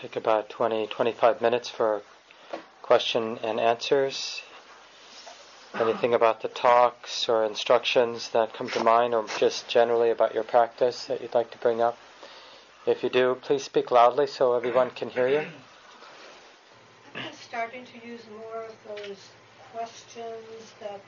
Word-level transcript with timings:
take 0.00 0.16
about 0.16 0.48
20, 0.48 0.86
25 0.86 1.42
minutes 1.42 1.68
for 1.68 2.00
question 2.80 3.38
and 3.42 3.60
answers. 3.60 4.40
Anything 5.74 6.14
about 6.14 6.40
the 6.40 6.48
talks 6.48 7.28
or 7.28 7.44
instructions 7.44 8.30
that 8.30 8.54
come 8.54 8.70
to 8.70 8.82
mind, 8.82 9.14
or 9.14 9.26
just 9.38 9.68
generally 9.68 10.10
about 10.10 10.34
your 10.34 10.42
practice 10.42 11.04
that 11.04 11.20
you'd 11.20 11.34
like 11.34 11.50
to 11.50 11.58
bring 11.58 11.82
up? 11.82 11.98
If 12.86 13.02
you 13.02 13.10
do, 13.10 13.36
please 13.42 13.62
speak 13.62 13.90
loudly 13.90 14.26
so 14.26 14.54
everyone 14.54 14.90
can 14.90 15.10
hear 15.10 15.28
you. 15.28 15.46
I'm 17.14 17.32
starting 17.32 17.84
to 17.84 18.06
use 18.06 18.22
more 18.38 18.64
of 18.64 18.74
those 18.96 19.18
questions 19.74 20.74
that 20.80 21.00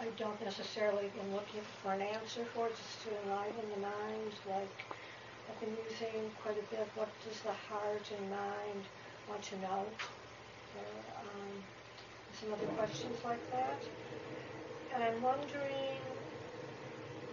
I 0.00 0.06
don't 0.18 0.40
necessarily 0.44 1.10
am 1.20 1.32
looking 1.32 1.62
for 1.82 1.92
an 1.94 2.02
answer 2.02 2.44
for, 2.54 2.68
just 2.68 3.02
to 3.04 3.08
enliven 3.24 3.70
the 3.74 3.80
mind. 3.80 4.32
Like 4.48 4.84
I've 5.48 5.60
been 5.60 5.76
using 5.90 6.30
quite 6.42 6.58
a 6.58 6.74
bit. 6.74 6.88
What 6.94 7.08
does 7.28 7.40
the 7.40 7.52
heart 7.52 8.10
and 8.18 8.30
mind 8.30 8.84
want 9.28 9.42
to 9.42 9.60
know? 9.60 9.84
Or, 10.76 10.86
um, 11.20 11.62
some 12.40 12.52
other 12.52 12.66
questions 12.76 13.16
like 13.24 13.50
that. 13.50 13.80
And 14.94 15.02
I'm 15.02 15.22
wondering, 15.22 15.98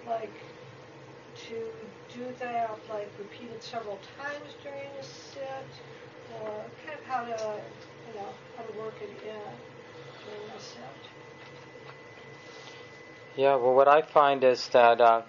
like, 0.08 0.34
to 1.48 1.72
do 2.14 2.26
that, 2.40 2.78
like, 2.90 3.10
repeated 3.18 3.64
several 3.64 4.00
times 4.18 4.56
during 4.64 4.90
a 5.00 5.04
sit, 5.04 5.68
or 6.42 6.66
kind 6.86 6.98
of 6.98 7.06
how 7.06 7.24
to, 7.24 7.62
you 8.08 8.20
know, 8.20 8.30
how 8.58 8.64
to 8.64 8.80
work 8.80 8.96
it 9.02 9.10
in 9.10 9.42
during 10.26 10.52
a 10.56 10.60
sit. 10.60 10.82
Yeah, 13.38 13.56
well, 13.56 13.74
what 13.74 13.88
I 13.88 14.02
find 14.02 14.44
is 14.44 14.68
that, 14.70 15.00
uh, 15.00 15.22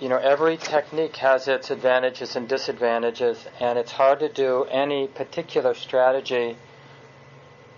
you 0.00 0.08
know, 0.08 0.16
every 0.16 0.56
technique 0.56 1.16
has 1.16 1.46
its 1.46 1.70
advantages 1.70 2.36
and 2.36 2.48
disadvantages, 2.48 3.46
and 3.60 3.78
it's 3.78 3.92
hard 3.92 4.20
to 4.20 4.28
do 4.28 4.64
any 4.64 5.06
particular 5.06 5.74
strategy 5.74 6.56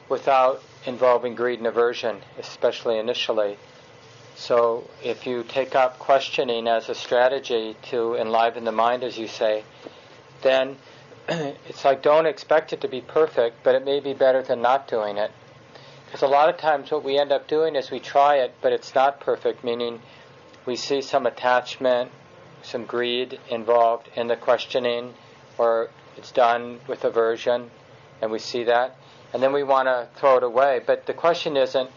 without 0.09 0.62
involving 0.87 1.34
greed 1.34 1.59
and 1.59 1.67
aversion, 1.67 2.20
especially 2.39 2.98
initially. 2.98 3.59
So, 4.34 4.89
if 5.03 5.27
you 5.27 5.44
take 5.44 5.75
up 5.75 5.98
questioning 5.98 6.69
as 6.69 6.89
a 6.89 6.94
strategy 6.94 7.77
to 7.91 8.14
enliven 8.14 8.64
the 8.64 8.72
mind, 8.72 9.03
as 9.03 9.19
you 9.19 9.28
say, 9.28 9.64
then 10.42 10.77
it's 11.28 11.84
like 11.84 12.03
don't 12.03 12.27
expect 12.27 12.72
it 12.72 12.81
to 12.83 12.89
be 12.89 13.00
perfect, 13.00 13.62
but 13.62 13.75
it 13.75 13.84
may 13.84 14.00
be 14.00 14.12
better 14.12 14.42
than 14.42 14.62
not 14.62 14.89
doing 14.89 15.17
it. 15.17 15.33
Because 16.06 16.22
a 16.22 16.28
lot 16.28 16.48
of 16.48 16.56
times 16.56 16.91
what 16.91 17.03
we 17.03 17.19
end 17.19 17.33
up 17.33 17.48
doing 17.48 17.77
is 17.77 17.91
we 17.91 17.98
try 17.98 18.37
it, 18.37 18.55
but 18.61 18.72
it's 18.72 18.94
not 18.94 19.20
perfect, 19.20 19.64
meaning 19.64 20.00
we 20.67 20.77
see 20.77 21.00
some 21.00 21.27
attachment, 21.27 22.11
some 22.62 22.84
greed 22.84 23.39
involved 23.48 24.11
in 24.17 24.27
the 24.27 24.36
questioning, 24.36 25.14
or 25.56 25.91
it's 26.17 26.33
done 26.33 26.81
with 26.89 27.05
aversion, 27.05 27.70
and 28.20 28.31
we 28.31 28.39
see 28.39 28.64
that, 28.64 28.97
and 29.33 29.42
then 29.42 29.53
we 29.53 29.62
want 29.62 29.87
to 29.87 30.09
throw 30.17 30.37
it 30.37 30.42
away. 30.42 30.81
But 30.84 31.06
the 31.06 31.14
question 31.14 31.56
isn't 31.56 31.91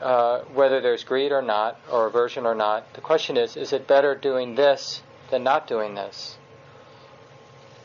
uh, 0.00 0.40
whether 0.54 0.80
there's 0.80 1.02
greed 1.02 1.32
or 1.32 1.42
not, 1.42 1.80
or 1.90 2.06
aversion 2.06 2.46
or 2.46 2.54
not. 2.54 2.92
The 2.94 3.00
question 3.00 3.36
is, 3.36 3.56
is 3.56 3.72
it 3.72 3.86
better 3.86 4.14
doing 4.14 4.54
this 4.54 5.02
than 5.30 5.42
not 5.42 5.66
doing 5.66 5.94
this? 5.94 6.36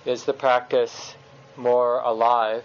Is 0.05 0.25
the 0.25 0.33
practice 0.33 1.15
more 1.55 1.99
alive, 1.99 2.63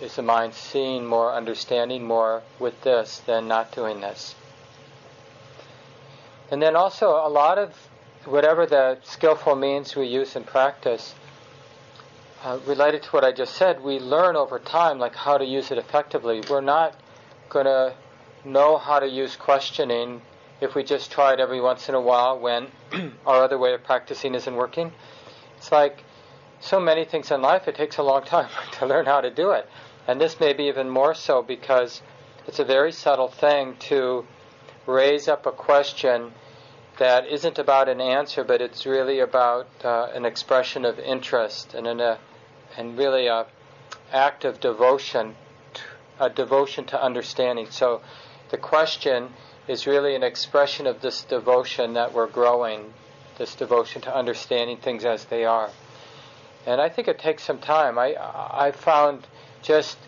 is 0.00 0.16
the 0.16 0.22
mind 0.22 0.54
seeing 0.54 1.06
more, 1.06 1.32
understanding 1.32 2.04
more 2.04 2.42
with 2.58 2.82
this 2.82 3.20
than 3.20 3.46
not 3.46 3.70
doing 3.72 4.00
this? 4.00 4.34
And 6.50 6.62
then 6.62 6.76
also, 6.76 7.10
a 7.10 7.28
lot 7.28 7.58
of 7.58 7.74
whatever 8.24 8.66
the 8.66 8.98
skillful 9.02 9.56
means 9.56 9.96
we 9.96 10.06
use 10.06 10.36
in 10.36 10.44
practice, 10.44 11.14
uh, 12.42 12.58
related 12.66 13.02
to 13.02 13.10
what 13.10 13.24
I 13.24 13.32
just 13.32 13.54
said, 13.54 13.82
we 13.82 13.98
learn 13.98 14.36
over 14.36 14.58
time, 14.58 14.98
like 14.98 15.14
how 15.14 15.38
to 15.38 15.44
use 15.44 15.70
it 15.70 15.78
effectively. 15.78 16.42
We're 16.48 16.60
not 16.60 16.94
going 17.48 17.66
to 17.66 17.94
know 18.44 18.76
how 18.76 19.00
to 19.00 19.08
use 19.08 19.36
questioning 19.36 20.20
if 20.60 20.74
we 20.74 20.84
just 20.84 21.10
try 21.10 21.32
it 21.32 21.40
every 21.40 21.60
once 21.60 21.88
in 21.88 21.94
a 21.94 22.00
while 22.00 22.38
when 22.38 22.68
our 23.26 23.44
other 23.44 23.58
way 23.58 23.72
of 23.72 23.82
practicing 23.82 24.34
isn't 24.34 24.54
working. 24.54 24.92
It's 25.56 25.72
like 25.72 26.04
so 26.60 26.80
many 26.80 27.04
things 27.04 27.30
in 27.30 27.42
life, 27.42 27.68
it 27.68 27.74
takes 27.74 27.98
a 27.98 28.02
long 28.02 28.24
time 28.24 28.48
to 28.72 28.86
learn 28.86 29.06
how 29.06 29.20
to 29.20 29.30
do 29.30 29.50
it. 29.50 29.68
And 30.06 30.20
this 30.20 30.38
may 30.38 30.52
be 30.52 30.64
even 30.64 30.90
more 30.90 31.14
so 31.14 31.42
because 31.42 32.02
it's 32.46 32.58
a 32.58 32.64
very 32.64 32.92
subtle 32.92 33.28
thing 33.28 33.76
to 33.88 34.26
raise 34.86 35.28
up 35.28 35.46
a 35.46 35.52
question 35.52 36.32
that 36.98 37.26
isn't 37.26 37.58
about 37.58 37.88
an 37.88 38.00
answer, 38.00 38.44
but 38.44 38.60
it's 38.60 38.86
really 38.86 39.20
about 39.20 39.66
uh, 39.82 40.08
an 40.14 40.24
expression 40.24 40.84
of 40.84 40.98
interest 40.98 41.74
and 41.74 41.86
an, 41.86 42.00
uh, 42.00 42.18
and 42.76 42.96
really 42.96 43.26
a 43.26 43.46
act 44.12 44.44
of 44.44 44.60
devotion, 44.60 45.34
a 46.20 46.30
devotion 46.30 46.84
to 46.84 47.02
understanding. 47.02 47.66
So 47.70 48.00
the 48.50 48.58
question 48.58 49.30
is 49.66 49.86
really 49.86 50.14
an 50.14 50.22
expression 50.22 50.86
of 50.86 51.00
this 51.00 51.24
devotion 51.24 51.94
that 51.94 52.12
we're 52.12 52.28
growing, 52.28 52.92
this 53.38 53.54
devotion 53.54 54.02
to 54.02 54.14
understanding 54.14 54.76
things 54.76 55.04
as 55.04 55.24
they 55.24 55.44
are. 55.44 55.70
And 56.66 56.80
I 56.80 56.88
think 56.88 57.08
it 57.08 57.18
takes 57.18 57.42
some 57.42 57.58
time. 57.58 57.98
I 57.98 58.14
I 58.16 58.70
found 58.70 59.26
just 59.62 59.98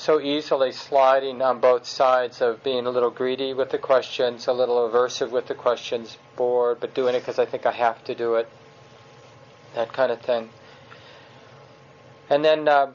so 0.00 0.18
easily 0.18 0.72
sliding 0.72 1.42
on 1.42 1.60
both 1.60 1.84
sides 1.86 2.40
of 2.40 2.62
being 2.64 2.86
a 2.86 2.90
little 2.90 3.10
greedy 3.10 3.52
with 3.52 3.68
the 3.68 3.76
questions, 3.76 4.46
a 4.46 4.52
little 4.52 4.88
aversive 4.88 5.30
with 5.30 5.46
the 5.46 5.54
questions, 5.54 6.16
bored, 6.36 6.80
but 6.80 6.94
doing 6.94 7.14
it 7.14 7.20
because 7.20 7.38
I 7.38 7.44
think 7.44 7.66
I 7.66 7.72
have 7.72 8.02
to 8.04 8.14
do 8.14 8.36
it, 8.36 8.48
that 9.74 9.92
kind 9.92 10.10
of 10.10 10.22
thing. 10.22 10.48
And 12.30 12.42
then 12.42 12.66
uh, 12.66 12.92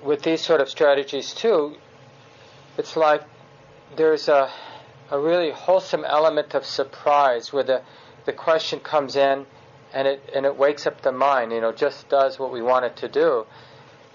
with 0.00 0.22
these 0.22 0.40
sort 0.40 0.60
of 0.60 0.68
strategies 0.68 1.34
too, 1.34 1.74
it's 2.78 2.96
like 2.96 3.24
there's 3.96 4.28
a, 4.28 4.48
a 5.10 5.18
really 5.18 5.50
wholesome 5.50 6.04
element 6.04 6.54
of 6.54 6.64
surprise 6.64 7.52
where 7.52 7.64
the, 7.64 7.82
the 8.26 8.32
question 8.32 8.78
comes 8.78 9.16
in 9.16 9.44
and 9.92 10.06
it 10.06 10.22
and 10.36 10.46
it 10.46 10.56
wakes 10.56 10.86
up 10.86 11.02
the 11.02 11.10
mind, 11.10 11.50
you 11.50 11.60
know, 11.60 11.72
just 11.72 12.08
does 12.08 12.38
what 12.38 12.52
we 12.52 12.62
want 12.62 12.84
it 12.84 12.94
to 12.98 13.08
do. 13.08 13.44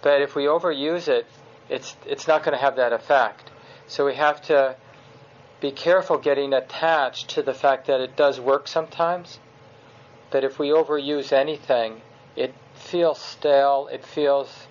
But 0.01 0.21
if 0.21 0.35
we 0.35 0.43
overuse 0.43 1.09
it, 1.09 1.25
it's 1.69 1.95
it's 2.05 2.27
not 2.27 2.43
going 2.43 2.57
to 2.57 2.61
have 2.61 2.75
that 2.75 2.93
effect. 2.93 3.51
So 3.87 4.05
we 4.05 4.15
have 4.15 4.41
to 4.43 4.75
be 5.61 5.71
careful 5.71 6.17
getting 6.17 6.53
attached 6.53 7.29
to 7.31 7.43
the 7.43 7.53
fact 7.53 7.87
that 7.87 8.01
it 8.01 8.15
does 8.15 8.39
work 8.39 8.67
sometimes. 8.67 9.39
That 10.31 10.43
if 10.43 10.59
we 10.59 10.69
overuse 10.69 11.31
anything, 11.31 12.01
it 12.35 12.53
feels 12.73 13.19
stale. 13.19 13.87
It 13.91 14.05
feels 14.05 14.67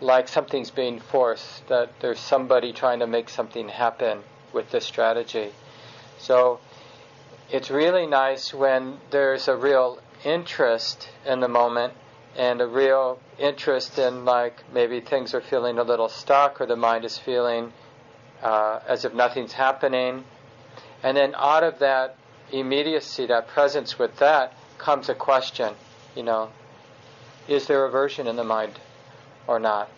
like 0.00 0.28
something's 0.28 0.70
being 0.70 1.00
forced. 1.00 1.66
That 1.68 2.00
there's 2.00 2.20
somebody 2.20 2.72
trying 2.72 3.00
to 3.00 3.06
make 3.06 3.28
something 3.28 3.68
happen 3.68 4.22
with 4.52 4.70
this 4.70 4.84
strategy. 4.84 5.52
So 6.18 6.60
it's 7.50 7.70
really 7.70 8.06
nice 8.06 8.54
when 8.54 8.98
there's 9.10 9.48
a 9.48 9.56
real 9.56 9.98
interest 10.24 11.08
in 11.26 11.40
the 11.40 11.48
moment 11.48 11.94
and 12.36 12.60
a 12.60 12.66
real 12.66 13.20
interest 13.38 13.98
in 13.98 14.24
like 14.24 14.62
maybe 14.72 15.00
things 15.00 15.34
are 15.34 15.40
feeling 15.40 15.78
a 15.78 15.82
little 15.82 16.08
stuck 16.08 16.60
or 16.60 16.66
the 16.66 16.76
mind 16.76 17.04
is 17.04 17.18
feeling 17.18 17.72
uh, 18.42 18.80
as 18.88 19.04
if 19.04 19.14
nothing's 19.14 19.52
happening. 19.52 20.24
And 21.02 21.16
then 21.16 21.34
out 21.36 21.62
of 21.62 21.78
that 21.80 22.16
immediacy 22.50 23.26
that 23.26 23.48
presence 23.48 23.98
with 23.98 24.16
that 24.18 24.52
comes 24.78 25.08
a 25.08 25.14
question 25.14 25.74
you 26.14 26.22
know 26.22 26.50
is 27.48 27.66
there 27.66 27.84
aversion 27.84 28.26
in 28.26 28.36
the 28.36 28.44
mind 28.44 28.78
or 29.46 29.58
not? 29.58 29.90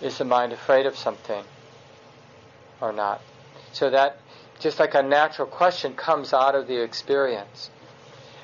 Is 0.00 0.18
the 0.18 0.24
mind 0.24 0.52
afraid 0.52 0.86
of 0.86 0.96
something 0.96 1.44
or 2.80 2.92
not? 2.92 3.20
So 3.72 3.90
that 3.90 4.18
just 4.58 4.78
like 4.78 4.94
a 4.94 5.02
natural 5.02 5.46
question 5.46 5.94
comes 5.94 6.32
out 6.32 6.54
of 6.54 6.66
the 6.66 6.82
experience 6.82 7.70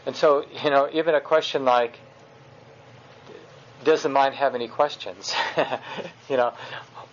and 0.07 0.17
so, 0.17 0.45
you 0.65 0.71
know, 0.71 0.89
even 0.93 1.15
a 1.15 1.21
question 1.21 1.65
like, 1.65 1.99
does 3.85 4.03
the 4.03 4.09
mind 4.09 4.35
have 4.35 4.55
any 4.55 4.69
questions? 4.69 5.35
you 6.29 6.37
know, 6.37 6.53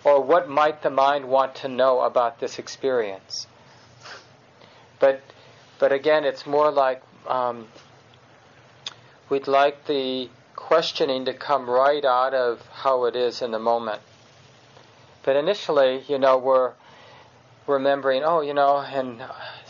or 0.04 0.22
what 0.22 0.48
might 0.48 0.82
the 0.82 0.90
mind 0.90 1.26
want 1.26 1.56
to 1.56 1.68
know 1.68 2.00
about 2.00 2.40
this 2.40 2.58
experience? 2.58 3.46
But, 4.98 5.22
but 5.78 5.92
again, 5.92 6.24
it's 6.24 6.46
more 6.46 6.70
like 6.70 7.02
um, 7.26 7.68
we'd 9.28 9.46
like 9.46 9.86
the 9.86 10.28
questioning 10.56 11.24
to 11.24 11.32
come 11.32 11.68
right 11.68 12.04
out 12.04 12.34
of 12.34 12.60
how 12.72 13.04
it 13.04 13.16
is 13.16 13.42
in 13.42 13.50
the 13.50 13.58
moment. 13.58 14.02
But 15.22 15.36
initially, 15.36 16.02
you 16.08 16.18
know, 16.18 16.38
we're 16.38 16.72
remembering, 17.66 18.22
oh, 18.24 18.40
you 18.40 18.54
know, 18.54 18.78
and 18.78 19.22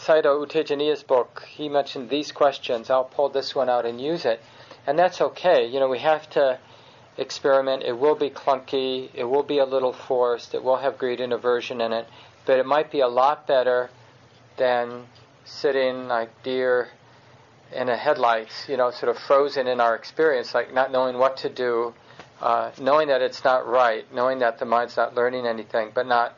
Sayadaw 0.05 0.41
U 0.41 0.47
Tejaniya's 0.47 1.03
book, 1.03 1.45
he 1.49 1.69
mentioned 1.69 2.09
these 2.09 2.33
questions. 2.33 2.89
I'll 2.89 3.05
pull 3.05 3.29
this 3.29 3.55
one 3.55 3.69
out 3.69 3.85
and 3.85 4.01
use 4.01 4.25
it. 4.25 4.41
And 4.87 4.99
that's 4.99 5.21
okay. 5.21 5.67
You 5.67 5.79
know, 5.79 5.89
we 5.89 5.99
have 5.99 6.29
to 6.31 6.59
experiment. 7.19 7.83
It 7.83 7.99
will 7.99 8.15
be 8.15 8.31
clunky. 8.31 9.11
It 9.13 9.25
will 9.25 9.43
be 9.43 9.59
a 9.59 9.67
little 9.67 9.93
forced. 9.93 10.55
It 10.55 10.65
will 10.65 10.79
have 10.79 10.97
greed 10.97 11.21
and 11.21 11.33
aversion 11.33 11.83
in 11.83 11.93
it. 11.93 12.09
But 12.47 12.59
it 12.59 12.67
might 12.67 12.91
be 12.91 13.01
a 13.01 13.09
lot 13.09 13.47
better 13.47 13.91
than 14.57 15.07
sitting 15.45 16.09
like 16.09 16.43
deer 16.43 16.89
in 17.73 17.89
a 17.89 17.97
headlights, 17.97 18.69
you 18.69 18.77
know, 18.77 18.91
sort 18.91 19.15
of 19.15 19.19
frozen 19.23 19.67
in 19.67 19.81
our 19.81 19.95
experience, 19.95 20.55
like 20.55 20.73
not 20.73 20.91
knowing 20.91 21.19
what 21.19 21.37
to 21.39 21.49
do, 21.49 21.95
uh, 22.41 22.71
knowing 22.81 23.09
that 23.09 23.23
it's 23.23 23.45
not 23.45 23.67
right, 23.67 24.13
knowing 24.15 24.41
that 24.41 24.59
the 24.59 24.65
mind's 24.65 24.97
not 24.97 25.15
learning 25.15 25.47
anything, 25.47 25.91
but 25.95 26.07
not, 26.07 26.35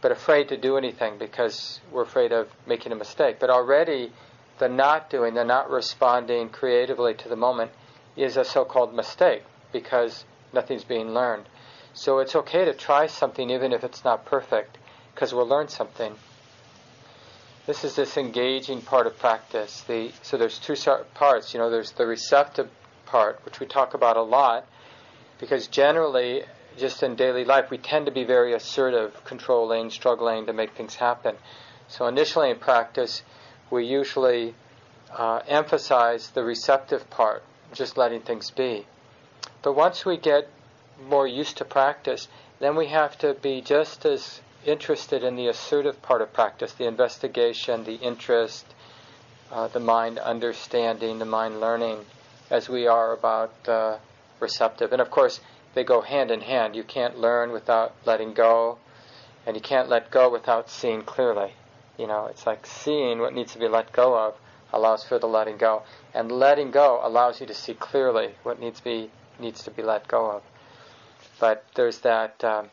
but 0.00 0.12
afraid 0.12 0.48
to 0.48 0.56
do 0.56 0.76
anything 0.76 1.18
because 1.18 1.80
we're 1.90 2.02
afraid 2.02 2.32
of 2.32 2.48
making 2.66 2.92
a 2.92 2.96
mistake. 2.96 3.38
But 3.38 3.50
already, 3.50 4.12
the 4.58 4.68
not 4.68 5.10
doing, 5.10 5.34
the 5.34 5.44
not 5.44 5.70
responding 5.70 6.48
creatively 6.48 7.14
to 7.14 7.28
the 7.28 7.36
moment, 7.36 7.70
is 8.16 8.36
a 8.36 8.44
so-called 8.44 8.94
mistake 8.94 9.42
because 9.72 10.24
nothing's 10.52 10.84
being 10.84 11.12
learned. 11.12 11.44
So 11.92 12.18
it's 12.18 12.36
okay 12.36 12.64
to 12.64 12.74
try 12.74 13.06
something 13.06 13.50
even 13.50 13.72
if 13.72 13.82
it's 13.82 14.04
not 14.04 14.26
perfect, 14.26 14.78
because 15.14 15.32
we'll 15.32 15.48
learn 15.48 15.68
something. 15.68 16.14
This 17.66 17.84
is 17.84 17.96
this 17.96 18.16
engaging 18.16 18.82
part 18.82 19.06
of 19.06 19.18
practice. 19.18 19.82
The, 19.88 20.12
so 20.22 20.36
there's 20.36 20.58
two 20.58 20.76
parts. 21.14 21.52
You 21.52 21.60
know, 21.60 21.70
there's 21.70 21.92
the 21.92 22.06
receptive 22.06 22.68
part, 23.06 23.40
which 23.44 23.60
we 23.60 23.66
talk 23.66 23.94
about 23.94 24.16
a 24.16 24.22
lot, 24.22 24.66
because 25.40 25.66
generally, 25.66 26.44
just 26.78 27.02
in 27.02 27.16
daily 27.16 27.44
life, 27.44 27.70
we 27.70 27.78
tend 27.78 28.06
to 28.06 28.12
be 28.12 28.24
very 28.24 28.52
assertive, 28.52 29.24
controlling, 29.24 29.90
struggling 29.90 30.46
to 30.46 30.52
make 30.52 30.72
things 30.72 30.96
happen. 30.96 31.36
So 31.88 32.06
initially 32.06 32.50
in 32.50 32.58
practice, 32.58 33.22
we 33.70 33.84
usually 33.86 34.54
uh, 35.10 35.40
emphasize 35.46 36.30
the 36.30 36.44
receptive 36.44 37.08
part, 37.10 37.42
just 37.72 37.96
letting 37.96 38.20
things 38.20 38.50
be. 38.50 38.86
But 39.62 39.74
once 39.74 40.04
we 40.04 40.16
get 40.16 40.48
more 41.08 41.26
used 41.26 41.56
to 41.58 41.64
practice, 41.64 42.28
then 42.58 42.76
we 42.76 42.86
have 42.88 43.18
to 43.18 43.34
be 43.34 43.60
just 43.60 44.04
as 44.04 44.40
interested 44.64 45.22
in 45.22 45.36
the 45.36 45.48
assertive 45.48 46.02
part 46.02 46.22
of 46.22 46.32
practice, 46.32 46.72
the 46.72 46.86
investigation, 46.86 47.84
the 47.84 47.94
interest, 47.96 48.66
uh, 49.52 49.68
the 49.68 49.80
mind 49.80 50.18
understanding, 50.18 51.18
the 51.18 51.24
mind 51.24 51.60
learning, 51.60 52.04
as 52.50 52.68
we 52.68 52.86
are 52.86 53.12
about 53.12 53.52
uh, 53.68 53.96
receptive. 54.40 54.92
And 54.92 55.00
of 55.00 55.10
course, 55.10 55.40
they 55.76 55.84
go 55.84 56.00
hand 56.00 56.30
in 56.30 56.40
hand. 56.40 56.74
You 56.74 56.82
can't 56.82 57.18
learn 57.18 57.52
without 57.52 57.94
letting 58.06 58.32
go, 58.32 58.78
and 59.44 59.54
you 59.54 59.60
can't 59.60 59.90
let 59.90 60.10
go 60.10 60.30
without 60.30 60.70
seeing 60.70 61.02
clearly. 61.02 61.52
You 61.98 62.06
know, 62.06 62.24
it's 62.26 62.46
like 62.46 62.64
seeing 62.66 63.18
what 63.18 63.34
needs 63.34 63.52
to 63.52 63.58
be 63.58 63.68
let 63.68 63.92
go 63.92 64.18
of 64.18 64.36
allows 64.72 65.04
for 65.04 65.18
the 65.18 65.28
letting 65.28 65.58
go, 65.58 65.82
and 66.14 66.32
letting 66.32 66.70
go 66.70 67.00
allows 67.02 67.42
you 67.42 67.46
to 67.46 67.52
see 67.52 67.74
clearly 67.74 68.30
what 68.42 68.58
needs 68.58 68.78
to 68.78 68.84
be 68.84 69.10
needs 69.38 69.62
to 69.64 69.70
be 69.70 69.82
let 69.82 70.08
go 70.08 70.30
of. 70.30 70.42
But 71.38 71.66
there's 71.74 71.98
that 71.98 72.42
um, 72.42 72.70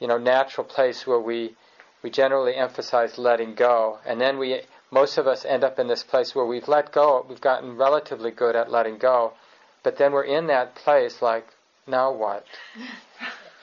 you 0.00 0.08
know 0.08 0.18
natural 0.18 0.66
place 0.66 1.06
where 1.06 1.20
we 1.20 1.54
we 2.02 2.10
generally 2.10 2.56
emphasize 2.56 3.18
letting 3.18 3.54
go, 3.54 3.98
and 4.04 4.20
then 4.20 4.36
we 4.36 4.62
most 4.90 5.16
of 5.16 5.28
us 5.28 5.44
end 5.44 5.62
up 5.62 5.78
in 5.78 5.86
this 5.86 6.02
place 6.02 6.34
where 6.34 6.44
we've 6.44 6.66
let 6.66 6.90
go, 6.90 7.24
we've 7.28 7.40
gotten 7.40 7.76
relatively 7.76 8.32
good 8.32 8.56
at 8.56 8.68
letting 8.68 8.98
go, 8.98 9.34
but 9.84 9.96
then 9.96 10.10
we're 10.10 10.24
in 10.24 10.48
that 10.48 10.74
place 10.74 11.22
like 11.22 11.52
now 11.86 12.12
what? 12.12 12.46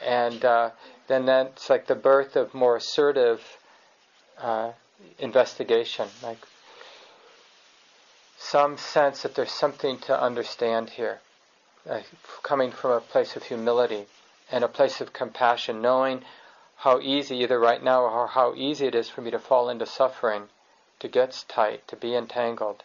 and 0.05 0.43
uh, 0.43 0.69
then 1.07 1.25
that's 1.25 1.69
like 1.69 1.87
the 1.87 1.95
birth 1.95 2.35
of 2.35 2.53
more 2.53 2.75
assertive 2.77 3.57
uh, 4.39 4.71
investigation, 5.19 6.07
like 6.21 6.39
some 8.37 8.77
sense 8.77 9.23
that 9.23 9.35
there's 9.35 9.51
something 9.51 9.97
to 9.99 10.19
understand 10.19 10.91
here, 10.91 11.19
uh, 11.89 12.01
coming 12.43 12.71
from 12.71 12.91
a 12.91 12.99
place 12.99 13.35
of 13.35 13.43
humility 13.43 14.05
and 14.51 14.63
a 14.63 14.67
place 14.67 15.01
of 15.01 15.13
compassion, 15.13 15.81
knowing 15.81 16.23
how 16.77 16.99
easy, 16.99 17.37
either 17.37 17.59
right 17.59 17.81
now 17.81 18.01
or 18.01 18.27
how 18.27 18.53
easy 18.55 18.87
it 18.87 18.95
is 18.95 19.09
for 19.09 19.21
me 19.21 19.31
to 19.31 19.39
fall 19.39 19.69
into 19.69 19.85
suffering, 19.85 20.49
to 20.99 21.07
get 21.07 21.45
tight, 21.47 21.87
to 21.87 21.95
be 21.95 22.15
entangled. 22.15 22.83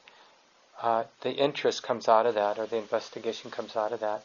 Uh, 0.81 1.05
the 1.23 1.33
interest 1.33 1.83
comes 1.83 2.09
out 2.09 2.25
of 2.25 2.35
that, 2.35 2.59
or 2.59 2.67
the 2.67 2.77
investigation 2.77 3.51
comes 3.51 3.75
out 3.77 3.93
of 3.93 3.99
that. 4.01 4.23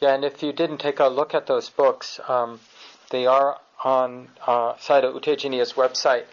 Yeah, 0.00 0.14
and 0.14 0.24
if 0.24 0.42
you 0.42 0.52
didn't 0.52 0.78
take 0.78 1.00
a 1.00 1.06
look 1.06 1.34
at 1.34 1.46
those 1.46 1.70
books, 1.70 2.20
um, 2.28 2.60
they 3.10 3.26
are 3.26 3.58
on 3.82 4.28
uh, 4.46 4.74
Sayadaw 4.74 5.14
U 5.14 5.20
Tejaniya's 5.20 5.74
website, 5.74 6.24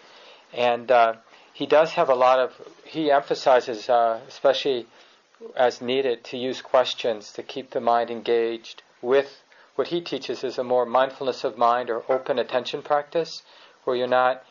and 0.52 0.90
uh, 0.90 1.14
he 1.52 1.66
does 1.66 1.92
have 1.92 2.08
a 2.08 2.14
lot 2.14 2.38
of. 2.38 2.52
He 2.84 3.10
emphasizes, 3.10 3.88
uh, 3.88 4.20
especially 4.26 4.86
as 5.56 5.80
needed 5.80 6.24
to 6.24 6.36
use 6.36 6.62
questions 6.62 7.32
to 7.32 7.42
keep 7.42 7.70
the 7.70 7.80
mind 7.80 8.10
engaged 8.10 8.82
with 9.00 9.42
what 9.74 9.88
he 9.88 10.00
teaches 10.00 10.44
is 10.44 10.58
a 10.58 10.64
more 10.64 10.84
mindfulness 10.84 11.44
of 11.44 11.56
mind 11.56 11.88
or 11.88 12.04
open 12.08 12.38
attention 12.38 12.82
practice, 12.82 13.42
where 13.84 13.96
you're 13.96 14.06
not, 14.06 14.44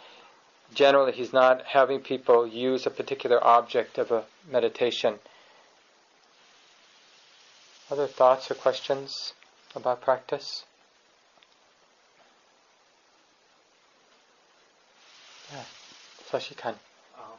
generally, 0.74 1.12
he's 1.12 1.32
not 1.32 1.64
having 1.68 2.00
people 2.00 2.48
use 2.48 2.86
a 2.86 2.90
particular 2.90 3.44
object 3.44 3.98
of 3.98 4.12
a 4.12 4.26
meditation. 4.50 5.20
Other 7.92 8.08
thoughts 8.08 8.50
or 8.50 8.54
questions 8.56 9.34
about 9.76 10.00
practice? 10.00 10.64
Yeah, 15.52 15.66
Sashikan. 16.32 16.76
Uh, 17.20 17.36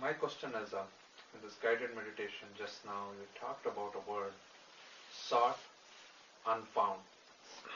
my 0.00 0.12
question 0.14 0.50
is 0.66 0.74
uh, 0.74 0.82
in 1.32 1.46
this 1.46 1.54
guided 1.62 1.94
meditation 1.94 2.50
just 2.58 2.84
now, 2.84 3.14
you 3.14 3.24
talked 3.38 3.66
about 3.66 3.94
a 3.94 4.10
word, 4.10 4.32
sought, 5.14 5.60
unfound. 6.44 6.98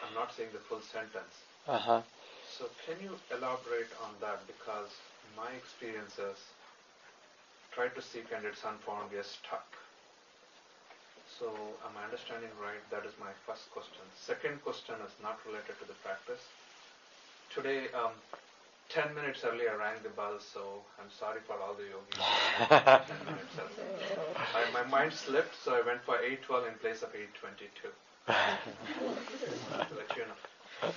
I'm 0.02 0.14
not 0.14 0.34
saying 0.34 0.48
the 0.52 0.58
full 0.58 0.80
sentence. 0.80 1.38
Uh-huh. 1.68 2.02
So 2.50 2.64
can 2.84 2.96
you 3.00 3.14
elaborate 3.30 3.94
on 4.02 4.10
that? 4.20 4.44
Because 4.48 4.90
my 5.36 5.52
experience 5.56 6.18
is, 6.18 6.42
try 7.70 7.86
to 7.86 8.02
seek 8.02 8.26
and 8.34 8.44
it's 8.44 8.64
unfound, 8.64 9.12
we 9.12 9.18
are 9.18 9.22
stuck. 9.22 9.85
So 11.38 11.52
am 11.84 11.92
I 12.00 12.04
understanding 12.04 12.48
right? 12.62 12.80
That 12.90 13.04
is 13.04 13.12
my 13.20 13.32
first 13.46 13.70
question. 13.70 14.00
Second 14.16 14.62
question 14.62 14.94
is 15.04 15.12
not 15.22 15.38
related 15.44 15.76
to 15.80 15.86
the 15.86 15.92
practice. 16.00 16.40
Today, 17.52 17.88
um, 17.92 18.12
10 18.88 19.14
minutes 19.14 19.44
early 19.44 19.68
I 19.68 19.74
rang 19.74 19.96
the 20.02 20.08
bell, 20.10 20.38
so 20.40 20.80
I'm 20.98 21.10
sorry 21.10 21.40
for 21.46 21.54
all 21.60 21.74
the 21.74 21.84
yogis. 21.84 22.16
10 22.68 23.26
minutes 23.26 23.52
I, 24.54 24.64
my 24.72 24.88
mind 24.88 25.12
slipped, 25.12 25.54
so 25.62 25.74
I 25.74 25.82
went 25.84 26.02
for 26.04 26.16
812 26.16 26.66
in 26.68 26.74
place 26.78 27.02
of 27.02 27.10
822. 27.14 27.88
let 29.96 30.16
you 30.16 30.24
know. 30.24 30.92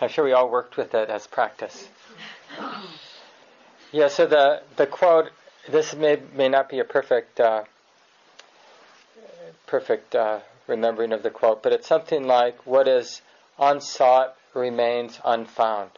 I'm 0.00 0.08
sure 0.08 0.24
we 0.24 0.32
all 0.32 0.50
worked 0.50 0.76
with 0.76 0.94
it 0.94 1.10
as 1.10 1.26
practice. 1.26 1.88
Yeah, 3.92 4.08
so 4.08 4.26
the, 4.26 4.62
the 4.76 4.86
quote, 4.86 5.30
this 5.68 5.94
may, 5.94 6.18
may 6.34 6.48
not 6.48 6.68
be 6.68 6.78
a 6.78 6.84
perfect, 6.84 7.40
uh, 7.40 7.64
perfect 9.68 10.14
uh, 10.14 10.40
remembering 10.66 11.12
of 11.12 11.22
the 11.22 11.30
quote, 11.30 11.62
but 11.62 11.72
it's 11.72 11.86
something 11.86 12.26
like, 12.26 12.66
what 12.66 12.88
is 12.88 13.22
unsought 13.58 14.34
remains 14.54 15.20
unfound. 15.24 15.90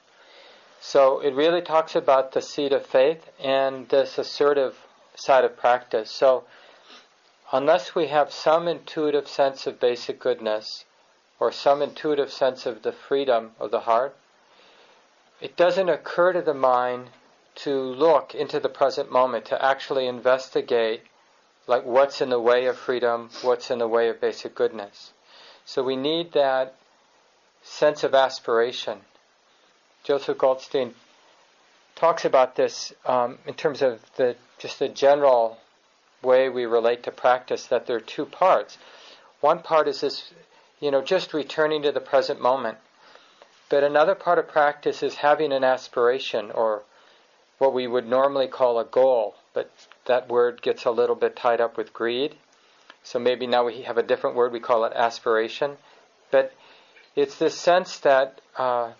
So 0.80 1.20
it 1.20 1.34
really 1.34 1.62
talks 1.62 1.94
about 1.94 2.32
the 2.32 2.42
seed 2.42 2.72
of 2.72 2.84
faith 2.84 3.30
and 3.38 3.88
this 3.88 4.18
assertive 4.18 4.76
side 5.14 5.44
of 5.44 5.56
practice. 5.56 6.10
So 6.10 6.44
unless 7.52 7.94
we 7.94 8.08
have 8.08 8.32
some 8.32 8.66
intuitive 8.66 9.28
sense 9.28 9.66
of 9.66 9.80
basic 9.80 10.18
goodness 10.18 10.84
or 11.38 11.52
some 11.52 11.82
intuitive 11.82 12.32
sense 12.32 12.66
of 12.66 12.82
the 12.82 12.92
freedom 12.92 13.52
of 13.58 13.70
the 13.70 13.80
heart, 13.80 14.16
it 15.40 15.56
doesn't 15.56 15.88
occur 15.88 16.32
to 16.32 16.42
the 16.42 16.54
mind 16.54 17.08
to 17.56 17.78
look 17.78 18.34
into 18.34 18.60
the 18.60 18.68
present 18.68 19.10
moment, 19.10 19.44
to 19.46 19.64
actually 19.64 20.06
investigate 20.06 21.02
like 21.66 21.84
what's 21.84 22.20
in 22.20 22.30
the 22.30 22.40
way 22.40 22.66
of 22.66 22.76
freedom, 22.76 23.30
what's 23.42 23.70
in 23.70 23.78
the 23.78 23.88
way 23.88 24.08
of 24.08 24.20
basic 24.20 24.54
goodness. 24.54 25.12
So 25.64 25.82
we 25.82 25.96
need 25.96 26.32
that 26.32 26.74
sense 27.62 28.02
of 28.02 28.14
aspiration 28.14 29.00
Joseph 30.02 30.38
Goldstein 30.38 30.94
talks 31.94 32.24
about 32.24 32.56
this 32.56 32.92
um, 33.04 33.38
in 33.46 33.54
terms 33.54 33.82
of 33.82 34.00
the 34.16 34.36
just 34.58 34.78
the 34.78 34.88
general 34.88 35.58
way 36.22 36.48
we 36.48 36.64
relate 36.64 37.02
to 37.02 37.10
practice. 37.10 37.66
That 37.66 37.86
there 37.86 37.96
are 37.96 38.00
two 38.00 38.24
parts. 38.24 38.78
One 39.40 39.60
part 39.60 39.88
is 39.88 40.00
this, 40.00 40.32
you 40.80 40.90
know, 40.90 41.02
just 41.02 41.34
returning 41.34 41.82
to 41.82 41.92
the 41.92 42.00
present 42.00 42.40
moment. 42.40 42.78
But 43.68 43.84
another 43.84 44.14
part 44.14 44.38
of 44.38 44.48
practice 44.48 45.02
is 45.02 45.16
having 45.16 45.52
an 45.52 45.64
aspiration 45.64 46.50
or 46.50 46.82
what 47.58 47.74
we 47.74 47.86
would 47.86 48.08
normally 48.08 48.48
call 48.48 48.78
a 48.78 48.84
goal, 48.84 49.34
but 49.52 49.70
that 50.10 50.28
word 50.28 50.60
gets 50.60 50.84
a 50.84 50.90
little 50.90 51.14
bit 51.14 51.36
tied 51.36 51.60
up 51.60 51.76
with 51.76 51.92
greed. 51.92 52.34
So 53.04 53.18
maybe 53.18 53.46
now 53.46 53.64
we 53.64 53.82
have 53.82 53.96
a 53.96 54.02
different 54.02 54.36
word, 54.36 54.52
we 54.52 54.60
call 54.60 54.84
it 54.84 54.92
aspiration. 54.92 55.76
But 56.32 56.52
it's 57.14 57.38
this 57.38 57.56
sense 57.56 57.98
that 58.00 58.40
uh, 58.56 58.92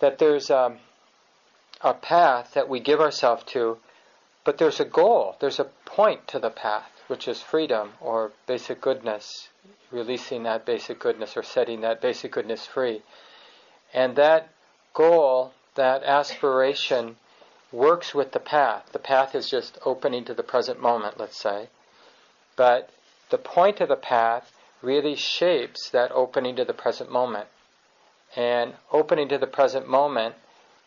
that 0.00 0.18
there's 0.18 0.50
a, 0.50 0.76
a 1.80 1.94
path 1.94 2.54
that 2.54 2.68
we 2.68 2.80
give 2.80 3.00
ourselves 3.00 3.44
to, 3.52 3.78
but 4.44 4.58
there's 4.58 4.80
a 4.80 4.84
goal, 4.84 5.36
there's 5.40 5.60
a 5.60 5.70
point 5.84 6.26
to 6.28 6.38
the 6.38 6.50
path, 6.50 6.90
which 7.06 7.28
is 7.28 7.40
freedom 7.40 7.92
or 8.00 8.32
basic 8.46 8.80
goodness, 8.80 9.48
releasing 9.92 10.42
that 10.42 10.66
basic 10.66 10.98
goodness 10.98 11.36
or 11.36 11.42
setting 11.42 11.82
that 11.82 12.00
basic 12.00 12.32
goodness 12.32 12.66
free. 12.66 13.02
And 13.94 14.16
that 14.16 14.48
goal, 14.92 15.52
that 15.74 16.02
aspiration 16.02 17.16
works 17.72 18.14
with 18.14 18.32
the 18.32 18.40
path. 18.40 18.90
The 18.92 18.98
path 18.98 19.34
is 19.34 19.48
just 19.48 19.78
opening 19.84 20.24
to 20.24 20.34
the 20.34 20.42
present 20.42 20.80
moment, 20.80 21.18
let's 21.18 21.36
say. 21.36 21.68
But 22.56 22.90
the 23.30 23.38
point 23.38 23.80
of 23.80 23.88
the 23.88 23.96
path 23.96 24.52
really 24.82 25.14
shapes 25.14 25.88
that 25.90 26.10
opening 26.12 26.56
to 26.56 26.64
the 26.64 26.74
present 26.74 27.10
moment. 27.10 27.48
And 28.36 28.74
opening 28.92 29.28
to 29.28 29.38
the 29.38 29.46
present 29.46 29.88
moment, 29.88 30.34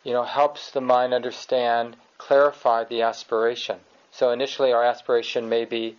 you 0.03 0.13
know, 0.13 0.23
helps 0.23 0.71
the 0.71 0.81
mind 0.81 1.13
understand, 1.13 1.95
clarify 2.17 2.83
the 2.83 3.01
aspiration. 3.01 3.79
So 4.11 4.31
initially 4.31 4.71
our 4.71 4.83
aspiration 4.83 5.49
may 5.49 5.65
be 5.65 5.97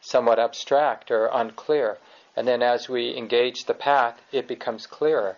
somewhat 0.00 0.38
abstract 0.38 1.10
or 1.10 1.26
unclear. 1.26 1.98
And 2.36 2.46
then 2.46 2.62
as 2.62 2.88
we 2.88 3.16
engage 3.16 3.64
the 3.64 3.74
path, 3.74 4.20
it 4.32 4.48
becomes 4.48 4.86
clearer. 4.86 5.36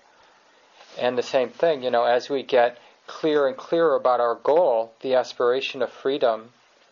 And 0.99 1.17
the 1.17 1.23
same 1.23 1.49
thing, 1.49 1.83
you 1.83 1.91
know, 1.91 2.05
as 2.05 2.29
we 2.29 2.43
get 2.43 2.79
clearer 3.07 3.49
and 3.49 3.57
clearer 3.57 3.95
about 3.95 4.21
our 4.21 4.35
goal, 4.35 4.93
the 5.01 5.15
aspiration 5.15 5.83
of 5.83 5.91
freedom 5.91 6.51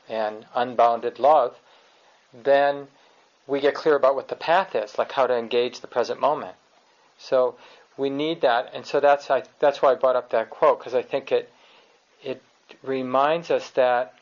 and 0.08 0.46
unbounded 0.54 1.18
love, 1.18 1.58
then 2.32 2.88
we 3.46 3.60
get 3.60 3.74
clear 3.74 3.96
about 3.96 4.14
what 4.14 4.28
the 4.28 4.36
path 4.36 4.74
is, 4.74 4.98
like 4.98 5.12
how 5.12 5.26
to 5.26 5.36
engage 5.36 5.80
the 5.80 5.86
present 5.86 6.20
moment. 6.20 6.56
So 7.18 7.56
we 7.96 8.10
need 8.10 8.40
that, 8.40 8.70
and 8.72 8.86
so 8.86 9.00
that's 9.00 9.30
I, 9.30 9.42
that's 9.58 9.82
why 9.82 9.92
I 9.92 9.94
brought 9.94 10.16
up 10.16 10.30
that 10.30 10.50
quote 10.50 10.78
because 10.78 10.94
I 10.94 11.02
think 11.02 11.32
it 11.32 11.52
it 12.22 12.42
reminds 12.82 13.50
us 13.50 13.70
that 13.70 14.14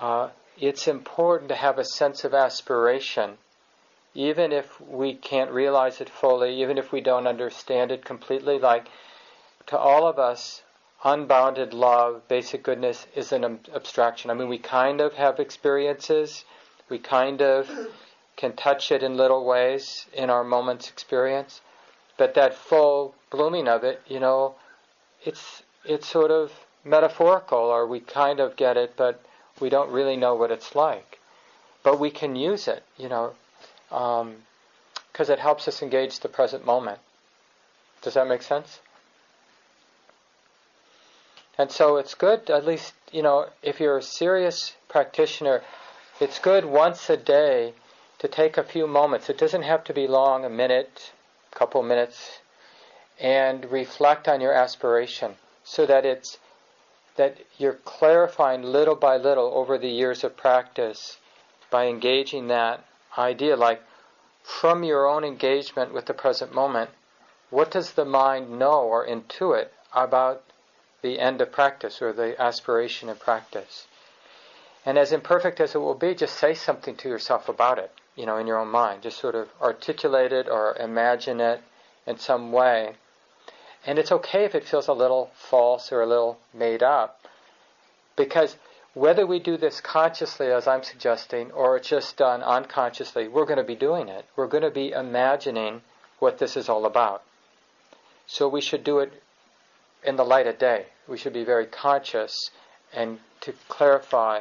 uh, 0.00 0.30
it's 0.58 0.88
important 0.88 1.48
to 1.48 1.54
have 1.54 1.78
a 1.78 1.84
sense 1.84 2.24
of 2.24 2.34
aspiration, 2.34 3.38
even 4.14 4.52
if 4.52 4.80
we 4.80 5.14
can't 5.14 5.50
realize 5.50 6.00
it 6.00 6.08
fully, 6.08 6.60
even 6.60 6.78
if 6.78 6.92
we 6.92 7.00
don't 7.00 7.26
understand 7.26 7.90
it 7.90 8.04
completely. 8.04 8.58
Like 8.58 8.88
to 9.66 9.78
all 9.78 10.06
of 10.06 10.18
us, 10.18 10.62
unbounded 11.04 11.74
love, 11.74 12.26
basic 12.28 12.62
goodness 12.62 13.06
is 13.14 13.32
an 13.32 13.60
abstraction. 13.74 14.30
I 14.30 14.34
mean, 14.34 14.48
we 14.48 14.58
kind 14.58 15.00
of 15.00 15.14
have 15.14 15.40
experiences, 15.40 16.44
we 16.88 16.98
kind 16.98 17.42
of 17.42 17.68
can 18.36 18.54
touch 18.54 18.92
it 18.92 19.02
in 19.02 19.16
little 19.16 19.44
ways 19.44 20.06
in 20.12 20.30
our 20.30 20.44
moment's 20.44 20.88
experience, 20.88 21.60
but 22.16 22.34
that 22.34 22.54
full 22.54 23.14
blooming 23.30 23.68
of 23.68 23.84
it, 23.84 24.00
you 24.06 24.20
know, 24.20 24.54
it's 25.24 25.62
it's 25.84 26.06
sort 26.06 26.30
of 26.30 26.52
metaphorical, 26.84 27.58
or 27.58 27.86
we 27.86 28.00
kind 28.00 28.40
of 28.40 28.56
get 28.56 28.76
it, 28.76 28.94
but 28.96 29.20
we 29.60 29.68
don't 29.68 29.90
really 29.90 30.16
know 30.16 30.34
what 30.34 30.50
it's 30.50 30.74
like. 30.74 31.18
But 31.82 31.98
we 31.98 32.10
can 32.10 32.36
use 32.36 32.68
it, 32.68 32.84
you 32.96 33.08
know, 33.08 33.34
because 33.88 34.20
um, 34.20 35.32
it 35.32 35.38
helps 35.38 35.66
us 35.66 35.82
engage 35.82 36.20
the 36.20 36.28
present 36.28 36.64
moment. 36.64 37.00
Does 38.02 38.14
that 38.14 38.28
make 38.28 38.42
sense? 38.42 38.80
And 41.62 41.70
so 41.70 41.96
it's 41.96 42.16
good, 42.16 42.50
at 42.50 42.66
least, 42.66 42.92
you 43.12 43.22
know, 43.22 43.46
if 43.62 43.78
you're 43.78 43.98
a 43.98 44.02
serious 44.02 44.74
practitioner, 44.88 45.62
it's 46.18 46.40
good 46.40 46.64
once 46.64 47.08
a 47.08 47.16
day 47.16 47.74
to 48.18 48.26
take 48.26 48.58
a 48.58 48.64
few 48.64 48.88
moments. 48.88 49.30
It 49.30 49.38
doesn't 49.38 49.62
have 49.62 49.84
to 49.84 49.94
be 49.94 50.08
long, 50.08 50.44
a 50.44 50.50
minute, 50.50 51.12
a 51.52 51.56
couple 51.56 51.80
minutes, 51.84 52.40
and 53.20 53.70
reflect 53.70 54.26
on 54.26 54.40
your 54.40 54.52
aspiration 54.52 55.36
so 55.62 55.86
that 55.86 56.04
it's 56.04 56.38
that 57.14 57.38
you're 57.58 57.78
clarifying 57.84 58.64
little 58.64 58.96
by 58.96 59.16
little 59.16 59.52
over 59.54 59.78
the 59.78 59.94
years 60.00 60.24
of 60.24 60.36
practice 60.36 61.18
by 61.70 61.86
engaging 61.86 62.48
that 62.48 62.84
idea 63.16 63.54
like 63.54 63.80
from 64.42 64.82
your 64.82 65.06
own 65.06 65.22
engagement 65.22 65.94
with 65.94 66.06
the 66.06 66.14
present 66.14 66.52
moment 66.52 66.90
what 67.50 67.70
does 67.70 67.92
the 67.92 68.04
mind 68.04 68.50
know 68.50 68.80
or 68.80 69.06
intuit 69.06 69.68
about 69.94 70.42
the 71.02 71.18
end 71.18 71.40
of 71.40 71.52
practice 71.52 72.00
or 72.00 72.12
the 72.12 72.40
aspiration 72.40 73.08
of 73.08 73.20
practice. 73.20 73.86
And 74.84 74.98
as 74.98 75.12
imperfect 75.12 75.60
as 75.60 75.74
it 75.74 75.78
will 75.78 75.94
be, 75.94 76.14
just 76.14 76.36
say 76.36 76.54
something 76.54 76.96
to 76.96 77.08
yourself 77.08 77.48
about 77.48 77.78
it, 77.78 77.92
you 78.16 78.26
know, 78.26 78.38
in 78.38 78.46
your 78.46 78.58
own 78.58 78.68
mind. 78.68 79.02
Just 79.02 79.18
sort 79.18 79.34
of 79.34 79.48
articulate 79.60 80.32
it 80.32 80.48
or 80.48 80.76
imagine 80.76 81.40
it 81.40 81.60
in 82.06 82.18
some 82.18 82.50
way. 82.50 82.94
And 83.86 83.98
it's 83.98 84.12
okay 84.12 84.44
if 84.44 84.54
it 84.54 84.64
feels 84.64 84.88
a 84.88 84.92
little 84.92 85.30
false 85.34 85.92
or 85.92 86.02
a 86.02 86.06
little 86.06 86.38
made 86.54 86.82
up. 86.82 87.26
Because 88.16 88.56
whether 88.94 89.26
we 89.26 89.38
do 89.38 89.56
this 89.56 89.80
consciously, 89.80 90.52
as 90.52 90.66
I'm 90.66 90.82
suggesting, 90.82 91.50
or 91.52 91.76
it's 91.76 91.88
just 91.88 92.16
done 92.16 92.42
unconsciously, 92.42 93.26
we're 93.26 93.46
going 93.46 93.58
to 93.58 93.64
be 93.64 93.74
doing 93.74 94.08
it. 94.08 94.26
We're 94.36 94.48
going 94.48 94.62
to 94.64 94.70
be 94.70 94.90
imagining 94.90 95.82
what 96.18 96.38
this 96.38 96.56
is 96.56 96.68
all 96.68 96.86
about. 96.86 97.22
So 98.26 98.48
we 98.48 98.60
should 98.60 98.84
do 98.84 98.98
it 98.98 99.22
in 100.04 100.16
the 100.16 100.24
light 100.24 100.46
of 100.46 100.58
day. 100.58 100.86
We 101.08 101.16
should 101.16 101.32
be 101.32 101.44
very 101.44 101.66
conscious 101.66 102.50
and 102.92 103.18
to 103.42 103.52
clarify. 103.68 104.40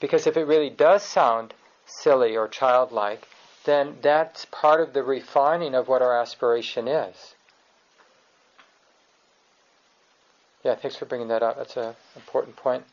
Because 0.00 0.26
if 0.26 0.36
it 0.36 0.44
really 0.44 0.70
does 0.70 1.02
sound 1.02 1.54
silly 1.86 2.36
or 2.36 2.48
childlike, 2.48 3.26
then 3.64 3.96
that's 4.02 4.46
part 4.46 4.80
of 4.80 4.92
the 4.92 5.02
refining 5.02 5.74
of 5.74 5.88
what 5.88 6.02
our 6.02 6.18
aspiration 6.20 6.88
is. 6.88 7.34
Yeah, 10.64 10.74
thanks 10.74 10.96
for 10.96 11.04
bringing 11.04 11.28
that 11.28 11.42
up. 11.42 11.56
That's 11.56 11.76
an 11.76 11.94
important 12.16 12.56
point. 12.56 12.84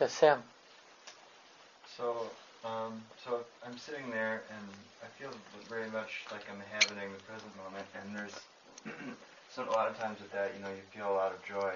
Yes, 0.00 0.12
Sam. 0.12 0.42
So, 1.96 2.30
um, 2.68 3.02
so 3.24 3.44
I'm 3.64 3.78
sitting 3.78 4.10
there 4.10 4.42
and 4.50 4.66
I 5.02 5.08
feel 5.18 5.30
very 5.68 5.88
much 5.90 6.26
like 6.30 6.44
I'm 6.50 6.60
inhabiting 6.60 7.12
the 7.12 7.22
present 7.24 7.52
moment, 7.56 7.86
and 7.96 8.16
there's 8.16 8.36
so 9.54 9.64
a 9.64 9.72
lot 9.72 9.88
of 9.88 9.96
times 9.96 10.20
with 10.20 10.32
that, 10.32 10.52
you 10.56 10.60
know, 10.62 10.68
you 10.68 10.84
feel 10.92 11.10
a 11.10 11.16
lot 11.16 11.32
of 11.32 11.40
joy, 11.44 11.72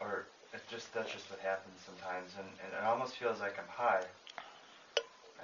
or 0.00 0.26
it 0.52 0.62
just 0.70 0.92
that's 0.94 1.12
just 1.12 1.30
what 1.30 1.40
happens 1.40 1.78
sometimes, 1.84 2.32
and, 2.38 2.48
and 2.64 2.70
it 2.74 2.82
almost 2.86 3.16
feels 3.16 3.40
like 3.40 3.58
I'm 3.58 3.70
high, 3.70 4.04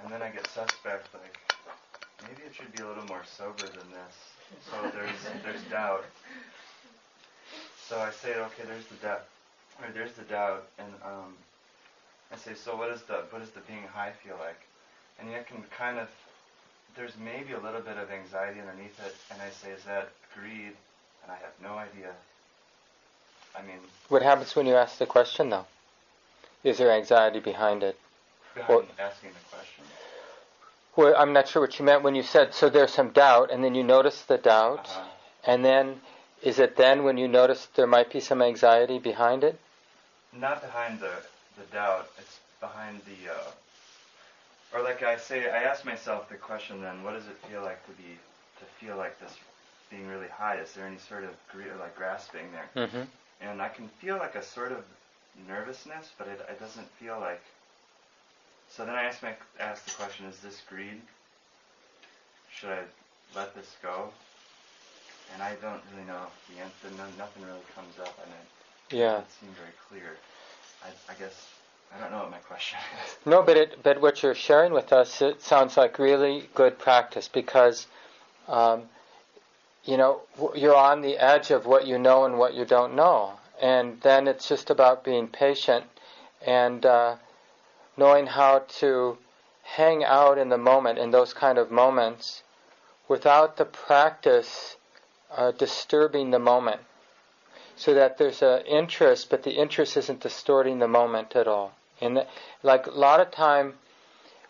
and 0.01 0.11
then 0.11 0.21
I 0.21 0.29
get 0.29 0.47
suspect, 0.47 1.13
like 1.13 1.37
maybe 2.23 2.43
it 2.43 2.53
should 2.55 2.71
be 2.73 2.81
a 2.83 2.87
little 2.87 3.05
more 3.05 3.23
sober 3.23 3.63
than 3.63 3.87
this. 3.93 4.15
So 4.67 4.75
there's 4.91 5.21
there's 5.43 5.63
doubt. 5.69 6.05
So 7.87 7.99
I 7.99 8.09
say, 8.09 8.33
okay, 8.35 8.63
there's 8.65 8.87
the 8.87 8.95
doubt, 8.95 9.25
or 9.79 9.91
there's 9.93 10.13
the 10.13 10.23
doubt, 10.23 10.67
and 10.79 10.89
um, 11.05 11.37
I 12.31 12.37
say, 12.37 12.53
so 12.53 12.75
what 12.75 12.89
is 12.89 13.01
the 13.03 13.23
what 13.29 13.39
does 13.39 13.51
the 13.51 13.61
being 13.61 13.83
high 13.83 14.11
feel 14.23 14.37
like? 14.39 14.59
And 15.19 15.31
you 15.31 15.37
can 15.47 15.63
kind 15.77 15.99
of 15.99 16.09
there's 16.95 17.13
maybe 17.17 17.53
a 17.53 17.59
little 17.59 17.81
bit 17.81 17.97
of 17.97 18.09
anxiety 18.09 18.59
underneath 18.59 18.99
it, 19.05 19.15
and 19.31 19.41
I 19.41 19.49
say, 19.49 19.71
is 19.71 19.83
that 19.83 20.09
greed? 20.33 20.71
And 21.23 21.31
I 21.31 21.35
have 21.35 21.53
no 21.61 21.77
idea. 21.77 22.11
I 23.57 23.61
mean, 23.61 23.79
what 24.09 24.21
happens 24.21 24.55
when 24.55 24.65
you 24.65 24.75
ask 24.75 24.97
the 24.97 25.05
question, 25.05 25.49
though? 25.49 25.65
Is 26.63 26.77
there 26.77 26.91
anxiety 26.91 27.39
behind 27.39 27.83
it? 27.83 27.97
Behind 28.53 28.71
or, 28.71 28.85
asking 28.99 29.31
the 29.31 29.55
question. 29.55 29.83
Well, 30.95 31.13
I'm 31.17 31.33
not 31.33 31.47
sure 31.47 31.61
what 31.61 31.77
you 31.77 31.85
meant 31.85 32.03
when 32.03 32.15
you 32.15 32.23
said 32.23 32.53
so. 32.53 32.69
There's 32.69 32.93
some 32.93 33.09
doubt, 33.09 33.51
and 33.51 33.63
then 33.63 33.75
you 33.75 33.83
notice 33.83 34.21
the 34.21 34.37
doubt, 34.37 34.87
uh-huh. 34.87 35.03
and 35.45 35.65
then 35.65 36.01
is 36.41 36.59
it 36.59 36.75
then 36.77 37.03
when 37.03 37.17
you 37.17 37.27
notice 37.27 37.67
there 37.75 37.87
might 37.87 38.11
be 38.11 38.19
some 38.19 38.41
anxiety 38.41 38.99
behind 38.99 39.43
it? 39.43 39.59
Not 40.33 40.61
behind 40.61 40.99
the 40.99 41.11
the 41.57 41.63
doubt. 41.73 42.09
It's 42.17 42.39
behind 42.59 43.01
the 43.05 43.31
uh, 43.31 43.51
or 44.75 44.83
like 44.83 45.03
I 45.03 45.17
say, 45.17 45.49
I 45.49 45.63
ask 45.63 45.85
myself 45.85 46.27
the 46.27 46.35
question 46.35 46.81
then, 46.81 47.03
what 47.03 47.13
does 47.13 47.27
it 47.27 47.37
feel 47.49 47.61
like 47.61 47.85
to 47.85 47.91
be, 47.93 48.17
to 48.59 48.65
feel 48.79 48.97
like 48.97 49.19
this 49.19 49.37
being 49.89 50.07
really 50.07 50.27
high? 50.27 50.57
Is 50.57 50.73
there 50.73 50.85
any 50.85 50.97
sort 50.97 51.23
of 51.23 51.29
greed, 51.51 51.67
like 51.79 51.95
grasping 51.95 52.47
there? 52.51 52.85
Mm-hmm. 52.87 53.03
And 53.41 53.61
I 53.61 53.69
can 53.69 53.87
feel 53.87 54.17
like 54.17 54.35
a 54.35 54.43
sort 54.43 54.71
of 54.71 54.83
nervousness, 55.47 56.11
but 56.17 56.27
it, 56.27 56.45
it 56.49 56.59
doesn't 56.59 56.89
feel 56.99 57.17
like. 57.19 57.41
So 58.69 58.85
then 58.85 58.95
I 58.95 59.03
ask 59.03 59.21
my 59.21 59.35
ask 59.59 59.85
the 59.85 59.91
question: 59.91 60.25
Is 60.25 60.39
this 60.39 60.61
greed? 60.67 61.01
Should 62.51 62.69
I 62.69 62.79
let 63.35 63.55
this 63.55 63.75
go? 63.81 64.09
And 65.33 65.43
I 65.43 65.55
don't 65.61 65.81
really 65.93 66.07
know 66.07 66.27
the 66.49 66.61
answer. 66.61 66.97
No, 66.97 67.05
nothing 67.17 67.43
really 67.43 67.65
comes 67.75 67.99
up, 67.99 68.17
and 68.23 68.31
it 68.33 68.97
yeah. 68.97 69.11
doesn't 69.11 69.31
seem 69.39 69.49
very 69.55 69.73
clear. 69.87 70.17
I, 70.85 71.11
I 71.11 71.15
guess 71.15 71.47
I 71.95 71.99
don't 71.99 72.11
know 72.11 72.19
what 72.19 72.31
my 72.31 72.37
question 72.37 72.77
is. 73.05 73.15
No, 73.25 73.41
but 73.41 73.57
it, 73.57 73.83
but 73.83 74.01
what 74.01 74.21
you're 74.21 74.35
sharing 74.35 74.73
with 74.73 74.93
us, 74.93 75.21
it 75.21 75.41
sounds 75.41 75.77
like 75.77 75.97
really 75.97 76.49
good 76.53 76.77
practice 76.77 77.27
because, 77.27 77.87
um, 78.47 78.83
you 79.83 79.97
know, 79.97 80.21
you're 80.55 80.75
on 80.75 81.01
the 81.01 81.17
edge 81.17 81.51
of 81.51 81.65
what 81.65 81.87
you 81.87 81.97
know 81.97 82.25
and 82.25 82.37
what 82.37 82.53
you 82.53 82.65
don't 82.65 82.95
know, 82.95 83.33
and 83.61 83.99
then 84.01 84.27
it's 84.27 84.47
just 84.47 84.69
about 84.69 85.03
being 85.03 85.27
patient 85.27 85.85
and 86.45 86.85
uh, 86.85 87.15
knowing 87.97 88.27
how 88.27 88.59
to 88.67 89.17
hang 89.63 90.03
out 90.03 90.37
in 90.37 90.49
the 90.49 90.57
moment 90.57 90.99
in 90.99 91.11
those 91.11 91.33
kind 91.33 91.57
of 91.57 91.71
moments 91.71 92.43
without 93.07 93.57
the 93.57 93.65
practice 93.65 94.75
uh, 95.35 95.51
disturbing 95.51 96.29
the 96.31 96.39
moment 96.39 96.81
so 97.75 97.93
that 97.93 98.17
there's 98.17 98.41
an 98.41 98.61
interest, 98.65 99.29
but 99.29 99.43
the 99.43 99.51
interest 99.51 99.97
isn't 99.97 100.21
distorting 100.21 100.79
the 100.79 100.87
moment 100.87 101.35
at 101.35 101.47
all. 101.47 101.73
And 102.01 102.17
the, 102.17 102.27
like 102.63 102.87
a 102.87 102.91
lot 102.91 103.19
of 103.19 103.31
time, 103.31 103.75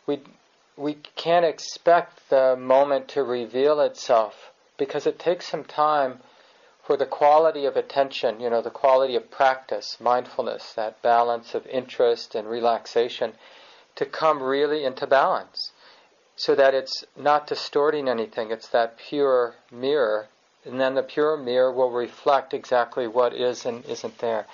we 0.06 0.22
we 0.78 0.96
can't 1.16 1.46
expect 1.46 2.30
the 2.30 2.56
moment 2.58 3.08
to 3.08 3.24
reveal 3.24 3.80
itself 3.80 4.52
because 4.78 5.08
it 5.08 5.18
takes 5.18 5.48
some 5.48 5.64
time 5.64 6.20
for 6.84 6.98
the 6.98 7.06
quality 7.06 7.66
of 7.66 7.76
attention, 7.76 8.40
you 8.40 8.50
know, 8.50 8.62
the 8.62 8.70
quality 8.70 9.16
of 9.16 9.32
practice, 9.32 9.98
mindfulness, 10.00 10.74
that 10.74 11.02
balance 11.02 11.56
of 11.56 11.66
interest 11.68 12.36
and 12.36 12.48
relaxation, 12.48 13.34
to 13.96 14.06
come 14.06 14.44
really 14.44 14.84
into 14.84 15.08
balance 15.08 15.72
so 16.36 16.54
that 16.54 16.74
it's 16.74 17.06
not 17.16 17.48
distorting 17.48 18.08
anything. 18.08 18.52
It's 18.52 18.68
that 18.70 18.98
pure 18.98 19.56
mirror. 19.72 20.28
And 20.66 20.80
then 20.80 20.96
the 20.96 21.04
pure 21.04 21.38
mirror 21.38 21.72
will 21.72 21.92
reflect 21.92 22.54
exactly 22.54 23.08
what 23.08 23.34
is 23.34 23.66
and 23.66 23.86
isn't 23.86 24.18
there. 24.18 24.46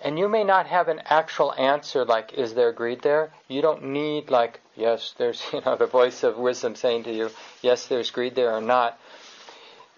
And 0.00 0.18
you 0.18 0.28
may 0.28 0.44
not 0.44 0.66
have 0.66 0.88
an 0.88 1.00
actual 1.06 1.54
answer 1.54 2.04
like, 2.04 2.34
is 2.34 2.54
there 2.54 2.72
greed 2.72 3.02
there? 3.02 3.30
You 3.48 3.62
don't 3.62 3.84
need, 3.84 4.30
like, 4.30 4.60
yes, 4.76 5.14
there's, 5.16 5.42
you 5.52 5.62
know, 5.64 5.76
the 5.76 5.86
voice 5.86 6.22
of 6.22 6.36
wisdom 6.36 6.74
saying 6.74 7.04
to 7.04 7.12
you, 7.12 7.30
yes, 7.62 7.86
there's 7.86 8.10
greed 8.10 8.34
there 8.34 8.52
or 8.52 8.60
not. 8.60 8.98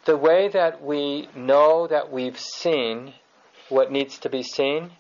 The 0.04 0.16
way 0.16 0.48
that 0.48 0.82
we 0.82 1.28
know 1.34 1.88
that 1.88 2.12
we've 2.12 2.38
seen 2.38 3.14
what 3.68 3.90
needs 3.90 4.18
to 4.18 4.28
be 4.28 4.42
seen 4.42 4.92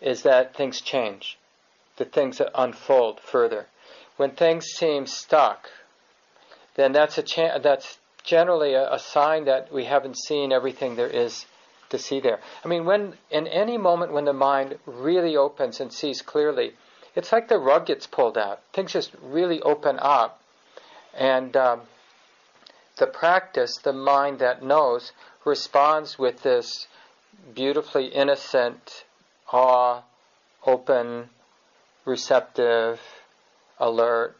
is 0.00 0.22
that 0.22 0.54
things 0.54 0.80
change, 0.80 1.38
that 1.96 2.12
things 2.12 2.40
unfold 2.54 3.18
further. 3.20 3.66
When 4.16 4.30
things 4.30 4.66
seem 4.66 5.06
stuck, 5.06 5.68
then 6.76 6.92
that's 6.92 7.18
a 7.18 7.22
cha- 7.22 7.58
that's 7.58 7.97
generally 8.24 8.74
a, 8.74 8.92
a 8.92 8.98
sign 8.98 9.44
that 9.46 9.72
we 9.72 9.84
haven't 9.84 10.16
seen 10.18 10.52
everything 10.52 10.96
there 10.96 11.08
is 11.08 11.46
to 11.90 11.98
see 11.98 12.20
there. 12.20 12.40
I 12.64 12.68
mean, 12.68 12.84
when 12.84 13.14
in 13.30 13.46
any 13.46 13.78
moment 13.78 14.12
when 14.12 14.24
the 14.24 14.32
mind 14.32 14.78
really 14.86 15.36
opens 15.36 15.80
and 15.80 15.92
sees 15.92 16.22
clearly, 16.22 16.72
it's 17.14 17.32
like 17.32 17.48
the 17.48 17.58
rug 17.58 17.86
gets 17.86 18.06
pulled 18.06 18.36
out. 18.36 18.60
Things 18.72 18.92
just 18.92 19.12
really 19.22 19.60
open 19.62 19.98
up, 20.00 20.40
and 21.14 21.56
um, 21.56 21.82
the 22.98 23.06
practice, 23.06 23.76
the 23.82 23.92
mind 23.92 24.38
that 24.40 24.62
knows, 24.62 25.12
responds 25.44 26.18
with 26.18 26.42
this 26.42 26.86
beautifully 27.54 28.06
innocent, 28.06 29.04
awe, 29.52 30.02
open, 30.66 31.30
receptive, 32.04 33.00
alert 33.78 34.36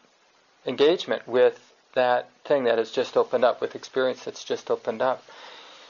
engagement 0.66 1.26
with 1.26 1.67
that 1.94 2.30
thing 2.44 2.64
that 2.64 2.78
has 2.78 2.90
just 2.90 3.16
opened 3.16 3.44
up, 3.44 3.60
with 3.60 3.74
experience 3.74 4.24
that's 4.24 4.44
just 4.44 4.70
opened 4.70 5.02
up. 5.02 5.22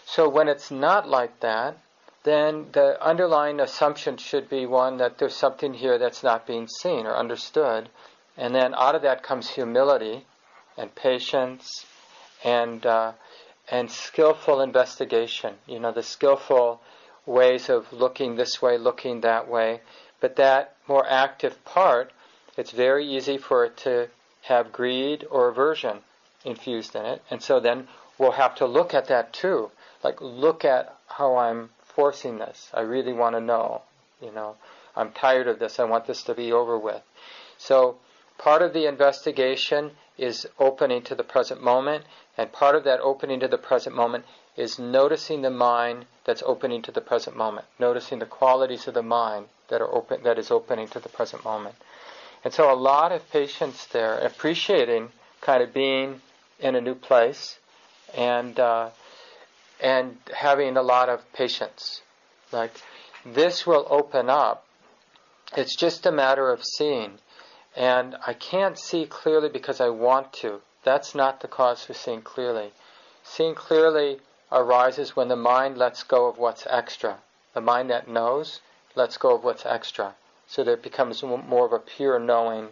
So 0.07 0.29
when 0.29 0.49
it's 0.49 0.71
not 0.71 1.09
like 1.09 1.41
that, 1.41 1.77
then 2.25 2.67
the 2.73 3.03
underlying 3.05 3.61
assumption 3.61 4.17
should 4.17 4.49
be 4.49 4.67
one 4.67 4.99
that 4.99 5.19
there's 5.19 5.35
something 5.35 5.75
here 5.75 5.99
that's 5.99 6.23
not 6.23 6.47
being 6.47 6.67
seen 6.67 7.07
or 7.07 7.17
understood. 7.17 7.89
And 8.37 8.55
then 8.55 8.75
out 8.75 8.95
of 8.95 9.03
that 9.03 9.23
comes 9.23 9.51
humility 9.51 10.25
and 10.77 10.95
patience 10.95 11.87
and, 12.45 12.85
uh, 12.85 13.13
and 13.71 13.91
skillful 13.91 14.61
investigation. 14.61 15.55
You 15.67 15.81
know, 15.81 15.93
the 15.93 16.03
skillful 16.03 16.81
ways 17.27 17.69
of 17.69 17.93
looking 17.93 18.37
this 18.37 18.63
way, 18.63 18.79
looking 18.79 19.21
that 19.21 19.49
way. 19.49 19.81
But 20.21 20.37
that 20.37 20.75
more 20.87 21.07
active 21.09 21.65
part, 21.65 22.13
it's 22.57 22.71
very 22.71 23.07
easy 23.07 23.39
for 23.39 23.65
it 23.65 23.77
to 23.79 24.09
have 24.49 24.73
greed 24.73 25.25
or 25.31 25.49
aversion 25.49 26.01
infused 26.45 26.95
in 26.95 27.07
it. 27.07 27.23
And 27.31 27.43
so 27.43 27.61
then 27.61 27.89
we'll 28.19 28.33
have 28.33 28.55
to 28.57 28.67
look 28.67 28.93
at 28.93 29.07
that 29.07 29.33
too 29.33 29.71
like 30.03 30.21
look 30.21 30.65
at 30.65 30.97
how 31.07 31.37
I'm 31.37 31.71
forcing 31.83 32.39
this. 32.39 32.71
I 32.73 32.81
really 32.81 33.13
want 33.13 33.35
to 33.35 33.41
know. 33.41 33.83
You 34.21 34.33
know, 34.33 34.57
I'm 34.97 35.13
tired 35.13 35.49
of 35.49 35.59
this. 35.59 35.79
I 35.79 35.85
want 35.85 36.07
this 36.07 36.23
to 36.25 36.35
be 36.35 36.53
over 36.53 36.79
with. 36.79 37.03
So 37.57 37.97
part 38.37 38.63
of 38.63 38.73
the 38.73 38.87
investigation 38.87 39.93
is 40.17 40.47
opening 40.59 41.03
to 41.03 41.15
the 41.15 41.25
present 41.25 41.63
moment, 41.63 42.05
and 42.37 42.53
part 42.53 42.75
of 42.75 42.85
that 42.85 43.01
opening 43.01 43.41
to 43.41 43.49
the 43.49 43.59
present 43.59 43.95
moment 43.95 44.25
is 44.57 44.79
noticing 44.79 45.43
the 45.43 45.51
mind 45.51 46.05
that's 46.25 46.43
opening 46.45 46.83
to 46.83 46.91
the 46.91 47.01
present 47.01 47.37
moment, 47.37 47.67
noticing 47.79 48.19
the 48.19 48.27
qualities 48.27 48.89
of 48.89 48.95
the 48.95 49.03
mind 49.03 49.47
that 49.69 49.81
are 49.81 49.95
open 49.95 50.23
that 50.25 50.39
is 50.39 50.51
opening 50.51 50.89
to 50.89 50.99
the 50.99 51.09
present 51.09 51.45
moment. 51.45 51.77
And 52.49 52.55
so 52.55 52.73
a 52.73 52.75
lot 52.75 53.13
of 53.13 53.31
patience 53.31 53.85
there, 53.85 54.17
appreciating 54.21 55.11
kind 55.43 55.63
of 55.63 55.75
being 55.75 56.23
in 56.59 56.77
a 56.77 56.81
new 56.81 56.95
place, 56.95 57.59
and 58.17 58.59
uh, 58.59 58.89
and 59.83 60.17
having 60.35 60.79
a 60.79 60.83
lot 60.83 61.11
of 61.11 61.31
patience. 61.35 62.01
Like 62.51 62.73
this 63.23 63.67
will 63.67 63.87
open 63.91 64.31
up. 64.31 64.65
It's 65.59 65.77
just 65.77 66.07
a 66.07 66.11
matter 66.11 66.51
of 66.51 66.65
seeing. 66.65 67.19
And 67.77 68.17
I 68.27 68.33
can't 68.33 68.79
see 68.79 69.05
clearly 69.05 69.51
because 69.51 69.79
I 69.79 69.91
want 69.91 70.33
to. 70.41 70.63
That's 70.85 71.15
not 71.15 71.43
the 71.43 71.49
cause 71.49 71.85
for 71.85 71.93
seeing 71.93 72.23
clearly. 72.23 72.73
Seeing 73.25 73.57
clearly 73.57 74.21
arises 74.51 75.15
when 75.15 75.29
the 75.29 75.37
mind 75.37 75.77
lets 75.77 76.03
go 76.03 76.29
of 76.29 76.39
what's 76.39 76.67
extra. 76.67 77.19
The 77.53 77.61
mind 77.61 77.91
that 77.91 78.09
knows 78.09 78.63
lets 78.95 79.19
go 79.19 79.35
of 79.35 79.45
what's 79.45 79.67
extra. 79.67 80.15
So 80.49 80.65
that 80.65 80.73
it 80.73 80.83
becomes 80.83 81.23
more 81.23 81.67
of 81.67 81.73
a 81.73 81.79
pure 81.79 82.19
knowing, 82.19 82.69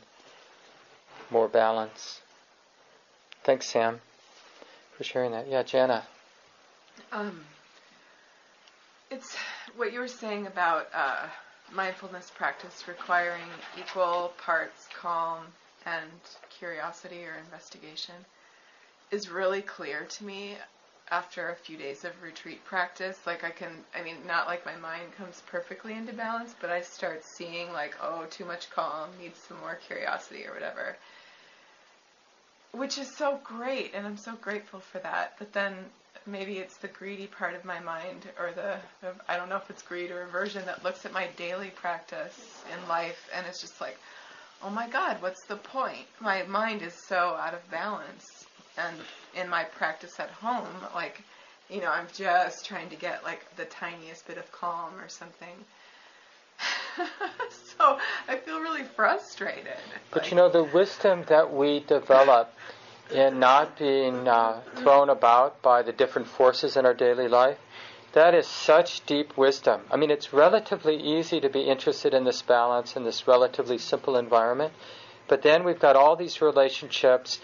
more 1.31 1.47
balance. 1.47 2.21
Thanks, 3.45 3.69
Sam, 3.69 4.01
for 4.97 5.05
sharing 5.05 5.33
that. 5.33 5.47
Yeah, 5.49 5.63
Jana. 5.63 6.05
Um, 7.13 7.45
it's 9.11 9.37
what 9.77 9.93
you 9.93 10.01
were 10.01 10.09
saying 10.09 10.47
about 10.47 10.89
uh, 10.95 11.27
mindfulness 11.73 12.31
practice 12.35 12.89
requiring 12.89 13.43
equal 13.79 14.33
parts 14.39 14.89
calm 14.99 15.45
and 15.85 16.11
curiosity 16.59 17.25
or 17.25 17.35
investigation 17.45 18.15
is 19.11 19.31
really 19.31 19.63
clear 19.63 20.05
to 20.05 20.25
me 20.25 20.57
after 21.11 21.51
a 21.51 21.55
few 21.55 21.77
days 21.77 22.05
of 22.05 22.11
retreat 22.23 22.65
practice. 22.65 23.19
Like 23.27 23.45
I 23.45 23.51
can, 23.51 23.71
I 23.95 24.03
mean, 24.03 24.17
not 24.27 24.47
like 24.47 24.67
my 24.67 24.77
mind 24.77 25.13
comes 25.17 25.43
perfectly 25.47 25.95
into 25.95 26.13
balance, 26.13 26.55
but 26.61 26.71
I 26.71 26.81
start 26.81 27.25
seeing 27.25 27.73
like, 27.73 27.95
oh, 28.03 28.27
too 28.31 28.45
much 28.45 28.71
calm, 28.71 29.11
needs 29.21 29.39
some 29.39 29.59
more 29.61 29.79
curiosity 29.87 30.47
or 30.47 30.53
whatever. 30.53 30.97
Which 32.73 32.99
is 32.99 33.17
so 33.17 33.41
great, 33.43 33.93
and 33.95 34.07
I'm 34.07 34.19
so 34.19 34.35
grateful 34.35 34.81
for 34.81 34.99
that. 34.99 35.35
But 35.39 35.53
then 35.53 35.75
maybe 36.27 36.59
it's 36.59 36.77
the 36.79 36.89
greedy 36.89 37.27
part 37.27 37.55
of 37.55 37.65
my 37.65 37.81
mind 37.81 38.27
or 38.39 38.53
the, 38.53 38.77
I 39.29 39.37
don't 39.37 39.49
know 39.49 39.57
if 39.57 39.71
it's 39.71 39.83
greed 39.83 40.11
or 40.11 40.23
aversion 40.23 40.65
that 40.67 40.85
looks 40.85 41.07
at 41.07 41.13
my 41.13 41.29
daily 41.37 41.71
practice 41.71 42.63
in 42.73 42.89
life 42.89 43.29
and 43.35 43.47
it's 43.47 43.61
just 43.61 43.81
like, 43.81 43.97
oh 44.63 44.71
my 44.71 44.89
God, 44.89 45.23
what's 45.23 45.45
the 45.47 45.57
point? 45.57 46.07
My 46.21 46.43
mind 46.45 46.83
is 46.83 46.95
so 47.09 47.17
out 47.17 47.55
of 47.55 47.71
balance. 47.71 48.36
And 48.79 48.97
in 49.35 49.49
my 49.49 49.65
practice 49.65 50.19
at 50.21 50.31
home, 50.31 50.67
like, 50.95 51.23
you 51.71 51.81
know, 51.81 51.91
I'm 51.91 52.07
just 52.15 52.65
trying 52.65 52.89
to 52.91 52.97
get 52.97 53.25
like 53.25 53.45
the 53.57 53.65
tiniest 53.65 54.27
bit 54.27 54.39
of 54.39 54.51
calm 54.53 54.99
or 54.99 55.09
something. 55.09 55.65
so 57.79 57.99
I 58.29 58.37
feel 58.37 58.61
really 58.61 58.85
frustrated. 58.85 59.77
But 60.11 60.23
like, 60.23 60.31
you 60.31 60.37
know, 60.37 60.49
the 60.49 60.65
wisdom 60.65 61.25
that 61.29 61.53
we 61.53 61.81
develop 61.81 62.53
in 63.15 63.39
not 63.39 63.79
being 63.79 64.27
uh, 64.27 64.61
thrown 64.77 65.11
about 65.11 65.63
by 65.63 65.83
the 65.83 65.93
different 65.93 66.29
forces 66.29 66.77
in 66.77 66.87
our 66.87 66.95
daily 66.95 67.29
life, 67.29 67.59
that 68.13 68.35
is 68.35 68.47
such 68.47 69.05
deep 69.07 69.37
wisdom. 69.37 69.83
I 69.91 69.97
mean, 69.97 70.11
it's 70.11 70.33
relatively 70.33 70.97
easy 70.97 71.41
to 71.41 71.49
be 71.49 71.61
interested 71.61 72.15
in 72.15 72.25
this 72.25 72.43
balance 72.43 72.97
in 72.97 73.05
this 73.05 73.29
relatively 73.29 73.79
simple 73.79 74.17
environment, 74.17 74.73
but 75.29 75.43
then 75.43 75.65
we've 75.65 75.79
got 75.79 75.97
all 75.97 76.17
these 76.17 76.41
relationships, 76.41 77.41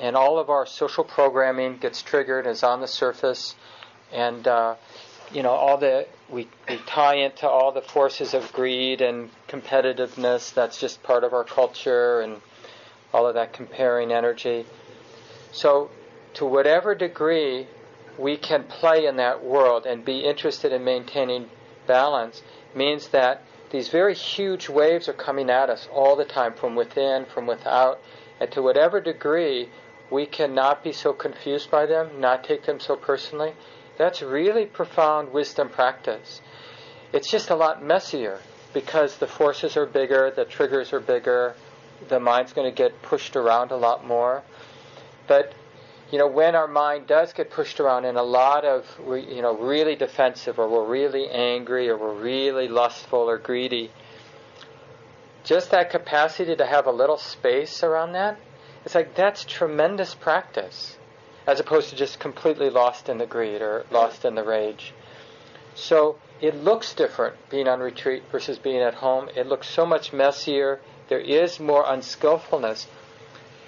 and 0.00 0.16
all 0.16 0.38
of 0.38 0.50
our 0.50 0.66
social 0.66 1.04
programming 1.04 1.76
gets 1.78 2.02
triggered, 2.02 2.46
is 2.46 2.62
on 2.62 2.80
the 2.80 2.88
surface, 2.88 3.54
and 4.12 4.46
uh, 4.46 4.74
you 5.32 5.42
know, 5.42 5.50
all 5.50 5.78
the 5.78 6.06
we, 6.28 6.48
we 6.68 6.76
tie 6.86 7.16
into 7.16 7.48
all 7.48 7.72
the 7.72 7.82
forces 7.82 8.34
of 8.34 8.52
greed 8.52 9.00
and 9.00 9.30
competitiveness. 9.48 10.54
That's 10.54 10.78
just 10.78 11.02
part 11.02 11.24
of 11.24 11.32
our 11.32 11.44
culture, 11.44 12.20
and 12.20 12.40
all 13.12 13.26
of 13.26 13.34
that 13.34 13.52
comparing 13.52 14.12
energy. 14.12 14.66
So, 15.52 15.90
to 16.34 16.44
whatever 16.46 16.94
degree 16.94 17.66
we 18.18 18.36
can 18.36 18.64
play 18.64 19.06
in 19.06 19.16
that 19.16 19.44
world 19.44 19.86
and 19.86 20.04
be 20.04 20.20
interested 20.20 20.72
in 20.72 20.84
maintaining 20.84 21.48
balance, 21.86 22.42
means 22.74 23.08
that 23.08 23.42
these 23.70 23.88
very 23.88 24.14
huge 24.14 24.68
waves 24.68 25.08
are 25.08 25.14
coming 25.14 25.50
at 25.50 25.68
us 25.68 25.88
all 25.92 26.16
the 26.16 26.24
time 26.24 26.54
from 26.54 26.76
within, 26.76 27.24
from 27.24 27.46
without, 27.46 28.00
and 28.40 28.50
to 28.52 28.62
whatever 28.62 29.00
degree 29.00 29.68
we 30.14 30.26
cannot 30.26 30.84
be 30.84 30.92
so 30.92 31.12
confused 31.12 31.70
by 31.72 31.86
them, 31.86 32.20
not 32.20 32.44
take 32.44 32.64
them 32.64 32.78
so 32.78 32.94
personally, 32.94 33.52
that's 33.98 34.22
really 34.22 34.64
profound 34.64 35.32
wisdom 35.32 35.68
practice. 35.68 36.40
It's 37.12 37.28
just 37.28 37.50
a 37.50 37.56
lot 37.56 37.84
messier 37.84 38.38
because 38.72 39.18
the 39.18 39.26
forces 39.26 39.76
are 39.76 39.86
bigger, 39.86 40.30
the 40.30 40.44
triggers 40.44 40.92
are 40.92 41.00
bigger, 41.00 41.56
the 42.08 42.20
mind's 42.20 42.52
going 42.52 42.70
to 42.70 42.76
get 42.76 43.02
pushed 43.02 43.34
around 43.34 43.72
a 43.72 43.76
lot 43.76 44.06
more. 44.06 44.44
But 45.26 45.52
you 46.12 46.18
know, 46.18 46.28
when 46.28 46.54
our 46.54 46.68
mind 46.68 47.08
does 47.08 47.32
get 47.32 47.50
pushed 47.50 47.80
around 47.80 48.04
in 48.04 48.14
a 48.14 48.22
lot 48.22 48.64
of, 48.64 48.86
you 49.08 49.42
know, 49.42 49.56
really 49.56 49.96
defensive, 49.96 50.60
or 50.60 50.68
we're 50.68 50.86
really 50.86 51.28
angry, 51.28 51.88
or 51.88 51.96
we're 51.96 52.14
really 52.14 52.68
lustful 52.68 53.28
or 53.28 53.38
greedy, 53.38 53.90
just 55.42 55.72
that 55.72 55.90
capacity 55.90 56.54
to 56.54 56.66
have 56.66 56.86
a 56.86 56.92
little 56.92 57.16
space 57.16 57.82
around 57.82 58.12
that, 58.12 58.38
it's 58.84 58.94
like 58.94 59.14
that's 59.14 59.44
tremendous 59.44 60.14
practice. 60.14 60.96
as 61.46 61.60
opposed 61.60 61.90
to 61.90 61.96
just 61.96 62.18
completely 62.18 62.70
lost 62.70 63.08
in 63.08 63.18
the 63.18 63.26
greed 63.26 63.60
or 63.60 63.84
lost 63.90 64.24
in 64.24 64.34
the 64.34 64.42
rage. 64.42 64.94
So 65.74 66.16
it 66.40 66.54
looks 66.54 66.94
different 66.94 67.36
being 67.50 67.68
on 67.68 67.80
retreat 67.80 68.22
versus 68.32 68.58
being 68.58 68.80
at 68.80 68.94
home. 68.94 69.28
It 69.36 69.46
looks 69.46 69.68
so 69.68 69.84
much 69.84 70.12
messier. 70.12 70.80
There 71.08 71.20
is 71.20 71.60
more 71.60 71.84
unskillfulness. 71.86 72.86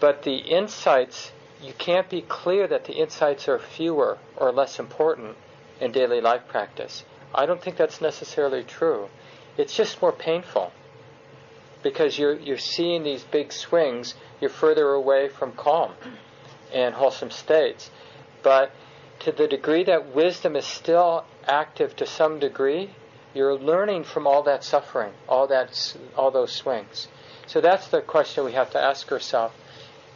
But 0.00 0.22
the 0.22 0.36
insights, 0.36 1.32
you 1.62 1.72
can't 1.74 2.08
be 2.08 2.22
clear 2.22 2.66
that 2.66 2.84
the 2.84 2.94
insights 2.94 3.48
are 3.48 3.58
fewer 3.58 4.18
or 4.36 4.52
less 4.52 4.78
important 4.78 5.36
in 5.80 5.92
daily 5.92 6.20
life 6.20 6.48
practice. 6.48 7.04
I 7.34 7.44
don't 7.44 7.62
think 7.62 7.76
that's 7.76 8.00
necessarily 8.00 8.64
true. 8.64 9.08
It's 9.58 9.74
just 9.74 10.00
more 10.00 10.12
painful 10.12 10.72
because 11.82 12.18
you're, 12.18 12.38
you're 12.38 12.58
seeing 12.58 13.02
these 13.02 13.22
big 13.22 13.52
swings, 13.52 14.14
you're 14.40 14.50
further 14.50 14.92
away 14.92 15.28
from 15.28 15.52
calm 15.52 15.92
and 16.72 16.94
wholesome 16.94 17.30
states. 17.30 17.90
But 18.42 18.70
to 19.20 19.32
the 19.32 19.48
degree 19.48 19.84
that 19.84 20.14
wisdom 20.14 20.56
is 20.56 20.64
still 20.64 21.24
active 21.46 21.96
to 21.96 22.06
some 22.06 22.38
degree, 22.38 22.90
you're 23.34 23.56
learning 23.56 24.04
from 24.04 24.26
all 24.26 24.42
that 24.44 24.64
suffering, 24.64 25.12
all 25.28 25.46
that, 25.48 25.96
all 26.16 26.30
those 26.30 26.52
swings. 26.52 27.08
So 27.46 27.60
that's 27.60 27.88
the 27.88 28.00
question 28.00 28.44
we 28.44 28.52
have 28.52 28.70
to 28.70 28.82
ask 28.82 29.10
ourselves: 29.12 29.54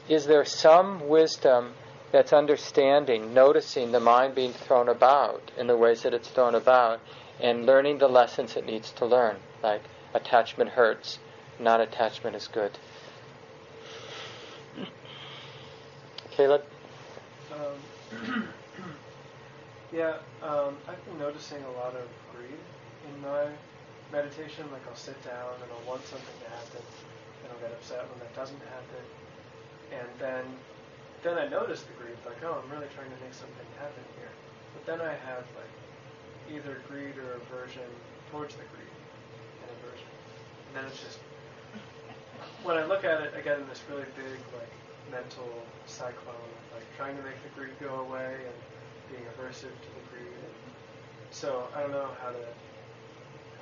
Is 0.09 0.27
there 0.27 0.45
some 0.45 1.09
wisdom 1.09 1.75
that's 2.13 2.33
understanding, 2.33 3.33
noticing 3.33 3.93
the 3.93 4.01
mind 4.01 4.35
being 4.35 4.53
thrown 4.53 4.89
about 4.89 5.51
in 5.57 5.67
the 5.67 5.77
ways 5.77 6.03
that 6.03 6.15
it's 6.15 6.29
thrown 6.29 6.55
about, 6.55 7.01
and 7.41 7.67
learning 7.67 7.99
the 7.99 8.09
lessons 8.09 8.57
it 8.57 8.67
needs 8.67 8.91
to 8.93 9.07
learn, 9.07 9.37
like 9.63 9.83
attachment 10.13 10.71
hurts, 10.71 11.19
non-attachment 11.59 12.35
is 12.35 12.49
good. 12.49 12.79
Caleb. 16.41 16.65
Um, 17.53 18.49
Yeah, 19.93 20.23
um, 20.41 20.79
I've 20.87 21.05
been 21.05 21.19
noticing 21.19 21.61
a 21.67 21.73
lot 21.83 21.93
of 21.99 22.07
greed 22.33 22.63
in 23.11 23.15
my 23.21 23.51
meditation. 24.15 24.65
Like 24.71 24.87
I'll 24.89 24.97
sit 24.97 25.19
down 25.27 25.53
and 25.61 25.69
I'll 25.69 25.85
want 25.85 26.07
something 26.07 26.39
to 26.47 26.49
happen, 26.49 26.81
and 27.43 27.53
I'll 27.53 27.59
get 27.59 27.75
upset 27.77 28.07
when 28.09 28.23
that 28.23 28.33
doesn't 28.39 28.63
happen. 28.71 29.05
And 29.91 30.09
then, 30.23 30.45
then 31.27 31.37
I 31.43 31.51
notice 31.51 31.83
the 31.83 31.93
greed, 31.99 32.17
like, 32.25 32.39
oh, 32.47 32.63
I'm 32.63 32.71
really 32.71 32.87
trying 32.95 33.11
to 33.11 33.19
make 33.19 33.35
something 33.35 33.67
happen 33.83 34.07
here. 34.17 34.33
But 34.79 34.87
then 34.87 35.03
I 35.03 35.13
have 35.27 35.45
like 35.59 35.75
either 36.55 36.81
greed 36.87 37.19
or 37.19 37.43
aversion 37.43 37.91
towards 38.31 38.55
the 38.55 38.65
greed, 38.71 38.95
and 39.61 39.69
aversion. 39.83 40.09
And 40.71 40.73
then 40.79 40.85
it's 40.87 41.03
just 41.03 41.19
when 42.63 42.79
I 42.79 42.87
look 42.87 43.05
at 43.05 43.21
it, 43.27 43.35
get 43.43 43.59
in 43.59 43.67
this 43.67 43.83
really 43.91 44.07
big 44.15 44.39
like 44.55 44.80
mental 45.11 45.49
cyclone, 45.87 46.35
like 46.73 46.85
trying 46.97 47.17
to 47.17 47.23
make 47.23 47.43
the 47.43 47.61
greed 47.61 47.73
go 47.81 48.01
away 48.01 48.35
and 48.35 48.55
being 49.11 49.23
aversive 49.25 49.61
to 49.61 49.89
the 49.95 50.03
greed. 50.11 50.33
So 51.31 51.67
I 51.75 51.83
don't 51.83 51.93
know 51.93 52.09
how 52.23 52.31
to 52.31 52.39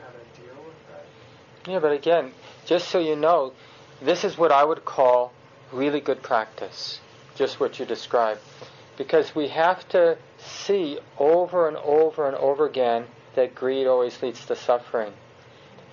how 0.01 0.11
to 0.11 0.41
deal 0.41 0.65
with 0.65 0.87
that. 0.89 1.71
Yeah, 1.71 1.81
but 1.81 1.93
again, 1.93 2.33
just 2.65 2.89
so 2.89 2.99
you 2.99 3.17
know, 3.17 3.53
this 4.01 4.25
is 4.25 4.39
what 4.39 4.53
I 4.53 4.65
would 4.65 4.85
call 4.85 5.33
really 5.73 6.01
good 6.01 6.23
practice. 6.23 7.01
Just 7.35 7.61
what 7.61 7.79
you 7.79 7.87
described. 7.87 8.41
Because 8.97 9.35
we 9.35 9.49
have 9.49 9.89
to 9.91 10.19
see 10.39 10.99
over 11.19 11.69
and 11.69 11.77
over 11.77 12.27
and 12.27 12.37
over 12.37 12.67
again 12.67 13.05
that 13.35 13.55
greed 13.55 13.87
always 13.87 14.21
leads 14.23 14.45
to 14.47 14.57
suffering. 14.57 15.13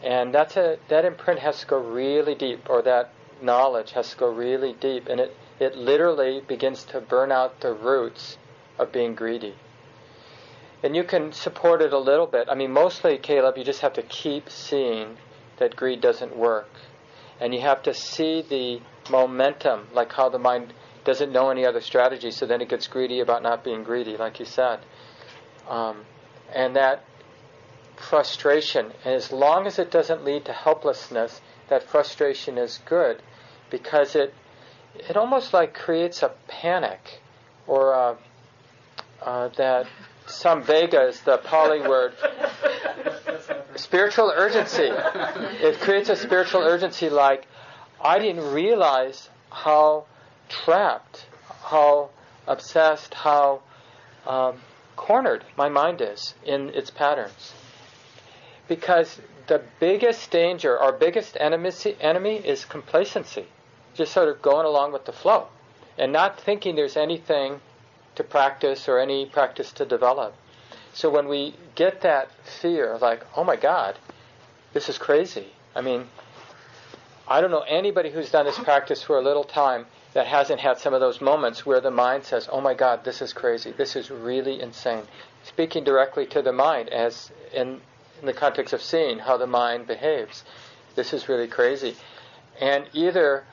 And 0.04 0.34
that's 0.34 0.58
a 0.58 0.78
that 0.88 1.06
imprint 1.06 1.40
has 1.40 1.60
to 1.62 1.66
go 1.68 1.78
really 1.80 2.36
deep, 2.36 2.70
or 2.70 2.82
that 2.82 3.12
knowledge 3.42 3.92
has 3.92 4.12
to 4.12 4.18
go 4.18 4.30
really 4.32 4.74
deep, 4.74 5.08
and 5.08 5.20
it, 5.20 5.36
it 5.60 5.76
literally 5.76 6.42
begins 6.42 6.84
to 6.86 7.00
burn 7.00 7.32
out 7.32 7.62
the 7.62 7.74
roots 7.74 8.38
of 8.78 8.92
being 8.92 9.16
greedy. 9.16 9.56
And 10.84 10.96
you 10.96 11.04
can 11.04 11.32
support 11.32 11.82
it 11.82 11.94
a 11.94 12.00
little 12.00 12.28
bit. 12.28 12.48
I 12.50 12.56
mean, 12.56 12.72
mostly, 12.72 13.18
Caleb, 13.18 13.58
you 13.58 13.64
just 13.64 13.82
have 13.82 13.94
to 13.94 14.04
keep 14.04 14.50
seeing 14.50 15.18
that 15.58 15.76
greed 15.76 16.02
doesn't 16.02 16.36
work. 16.36 16.70
And 17.40 17.54
you 17.54 17.62
have 17.62 17.84
to 17.84 17.94
see 17.94 18.42
the 18.42 18.82
momentum, 19.10 19.88
like 19.94 20.12
how 20.14 20.30
the 20.30 20.40
mind 20.40 20.74
doesn't 21.04 21.32
know 21.32 21.50
any 21.50 21.66
other 21.66 21.82
strategy, 21.82 22.32
so 22.32 22.46
then 22.46 22.62
it 22.62 22.70
gets 22.70 22.88
greedy 22.88 23.20
about 23.20 23.44
not 23.44 23.64
being 23.64 23.84
greedy, 23.84 24.18
like 24.18 24.40
you 24.40 24.46
said. 24.46 24.80
Um, 25.68 26.06
and 26.54 26.76
that 26.76 27.04
frustration, 27.96 28.92
and 29.04 29.14
as 29.14 29.32
long 29.32 29.68
as 29.68 29.80
it 29.80 29.92
doesn't 29.92 30.24
lead 30.24 30.46
to 30.46 30.54
helplessness, 30.54 31.42
that 31.70 31.84
frustration 31.84 32.58
is 32.58 32.80
good 32.86 33.22
because 33.70 34.16
it 34.16 34.34
it 35.10 35.18
almost 35.18 35.54
like 35.54 35.74
creates 35.74 36.24
a 36.24 36.32
panic 36.48 37.22
or 37.68 37.94
a, 37.94 38.18
uh, 39.22 39.48
that 39.50 39.88
samvega 40.28 41.10
is 41.10 41.22
the 41.22 41.38
Pali 41.38 41.82
word. 41.82 42.14
spiritual 43.76 44.32
urgency. 44.36 44.90
It 45.62 45.80
creates 45.80 46.10
a 46.10 46.16
spiritual 46.16 46.62
urgency 46.62 47.10
like, 47.10 47.48
I 48.02 48.20
didn't 48.20 48.52
realize 48.52 49.30
how 49.50 50.06
trapped, 50.50 51.26
how 51.64 52.10
obsessed, 52.48 53.14
how 53.14 53.62
um, 54.26 54.62
cornered 54.96 55.44
my 55.58 55.70
mind 55.70 56.02
is 56.02 56.34
in 56.46 56.70
its 56.70 56.90
patterns. 56.90 57.54
Because 58.68 59.20
the 59.48 59.62
biggest 59.80 60.32
danger, 60.32 60.78
our 60.78 60.92
biggest 60.92 61.38
enemy, 61.40 61.72
enemy 62.00 62.38
is 62.38 62.66
complacency. 62.66 63.46
Just 63.96 64.14
sort 64.14 64.30
of 64.30 64.42
going 64.42 64.66
along 64.66 64.94
with 64.94 65.06
the 65.06 65.14
flow 65.14 65.48
and 65.98 66.12
not 66.12 66.40
thinking 66.40 66.76
there's 66.76 66.98
anything 66.98 67.62
to 68.16 68.24
practice 68.24 68.88
or 68.88 69.00
any 69.00 69.26
practice 69.26 69.72
to 69.74 69.86
develop. 69.86 70.36
So 70.94 71.10
when 71.10 71.28
we 71.28 71.56
get 71.76 72.02
that 72.02 72.30
fear, 72.62 72.98
like, 72.98 73.26
oh 73.36 73.44
my 73.44 73.56
God, 73.56 73.98
this 74.74 74.90
is 74.90 74.98
crazy. 74.98 75.48
I 75.76 75.82
mean, 75.82 76.08
I 77.28 77.42
don't 77.42 77.52
know 77.52 77.66
anybody 77.68 78.12
who's 78.12 78.30
done 78.30 78.46
this 78.46 78.60
practice 78.60 79.02
for 79.02 79.18
a 79.18 79.22
little 79.22 79.44
time 79.44 79.86
that 80.14 80.28
hasn't 80.28 80.62
had 80.62 80.78
some 80.78 80.94
of 80.94 81.02
those 81.02 81.20
moments 81.20 81.66
where 81.66 81.82
the 81.82 81.92
mind 81.92 82.24
says, 82.24 82.48
oh 82.52 82.62
my 82.62 82.74
God, 82.74 83.04
this 83.04 83.22
is 83.22 83.34
crazy. 83.34 83.72
This 83.72 83.96
is 83.96 84.10
really 84.10 84.62
insane. 84.62 85.04
Speaking 85.44 85.84
directly 85.84 86.26
to 86.28 86.42
the 86.42 86.54
mind 86.54 86.90
as 86.90 87.32
in, 87.54 87.82
in 88.22 88.26
the 88.26 88.34
context 88.34 88.74
of 88.74 88.82
seeing 88.82 89.20
how 89.20 89.36
the 89.36 89.48
mind 89.48 89.88
behaves. 89.88 90.46
This 90.96 91.14
is 91.14 91.28
really 91.28 91.48
crazy. 91.48 91.96
And 92.62 92.86
either 92.94 93.44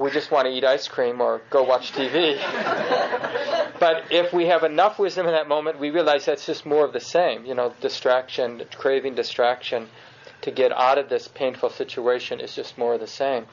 we 0.00 0.10
just 0.10 0.30
want 0.30 0.46
to 0.46 0.50
eat 0.50 0.64
ice 0.64 0.88
cream 0.88 1.20
or 1.20 1.42
go 1.50 1.62
watch 1.62 1.92
TV. 1.92 2.38
but 3.78 4.04
if 4.10 4.32
we 4.32 4.46
have 4.46 4.64
enough 4.64 4.98
wisdom 4.98 5.26
in 5.26 5.32
that 5.32 5.46
moment, 5.46 5.78
we 5.78 5.90
realize 5.90 6.24
that's 6.24 6.46
just 6.46 6.64
more 6.64 6.86
of 6.86 6.94
the 6.94 7.00
same. 7.00 7.44
You 7.44 7.54
know, 7.54 7.74
distraction, 7.82 8.62
craving 8.78 9.14
distraction 9.14 9.88
to 10.40 10.50
get 10.50 10.72
out 10.72 10.96
of 10.96 11.10
this 11.10 11.28
painful 11.28 11.68
situation 11.68 12.40
is 12.40 12.54
just 12.54 12.78
more 12.78 12.94
of 12.94 13.00
the 13.00 13.06
same. 13.06 13.44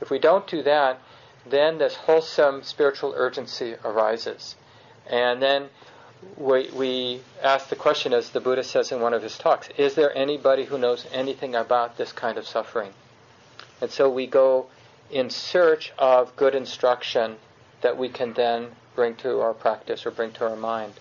If 0.00 0.10
we 0.10 0.20
don't 0.20 0.46
do 0.46 0.62
that, 0.62 1.00
then 1.44 1.78
this 1.78 1.96
wholesome 1.96 2.62
spiritual 2.62 3.12
urgency 3.16 3.74
arises. 3.84 4.54
And 5.08 5.42
then 5.42 5.70
we, 6.36 6.70
we 6.70 7.20
ask 7.42 7.68
the 7.68 7.74
question, 7.74 8.12
as 8.12 8.30
the 8.30 8.40
Buddha 8.40 8.62
says 8.62 8.92
in 8.92 9.00
one 9.00 9.12
of 9.12 9.24
his 9.24 9.36
talks, 9.36 9.68
is 9.76 9.96
there 9.96 10.16
anybody 10.16 10.66
who 10.66 10.78
knows 10.78 11.04
anything 11.10 11.56
about 11.56 11.96
this 11.96 12.12
kind 12.12 12.38
of 12.38 12.46
suffering? 12.46 12.92
And 13.80 13.90
so 13.90 14.08
we 14.08 14.28
go 14.28 14.68
in 15.10 15.30
search 15.30 15.92
of 15.98 16.34
good 16.36 16.54
instruction 16.54 17.36
that 17.80 17.96
we 17.96 18.08
can 18.08 18.32
then 18.34 18.68
bring 18.94 19.14
to 19.16 19.40
our 19.40 19.54
practice 19.54 20.06
or 20.06 20.10
bring 20.10 20.32
to 20.32 20.48
our 20.48 20.56
mind. 20.56 20.92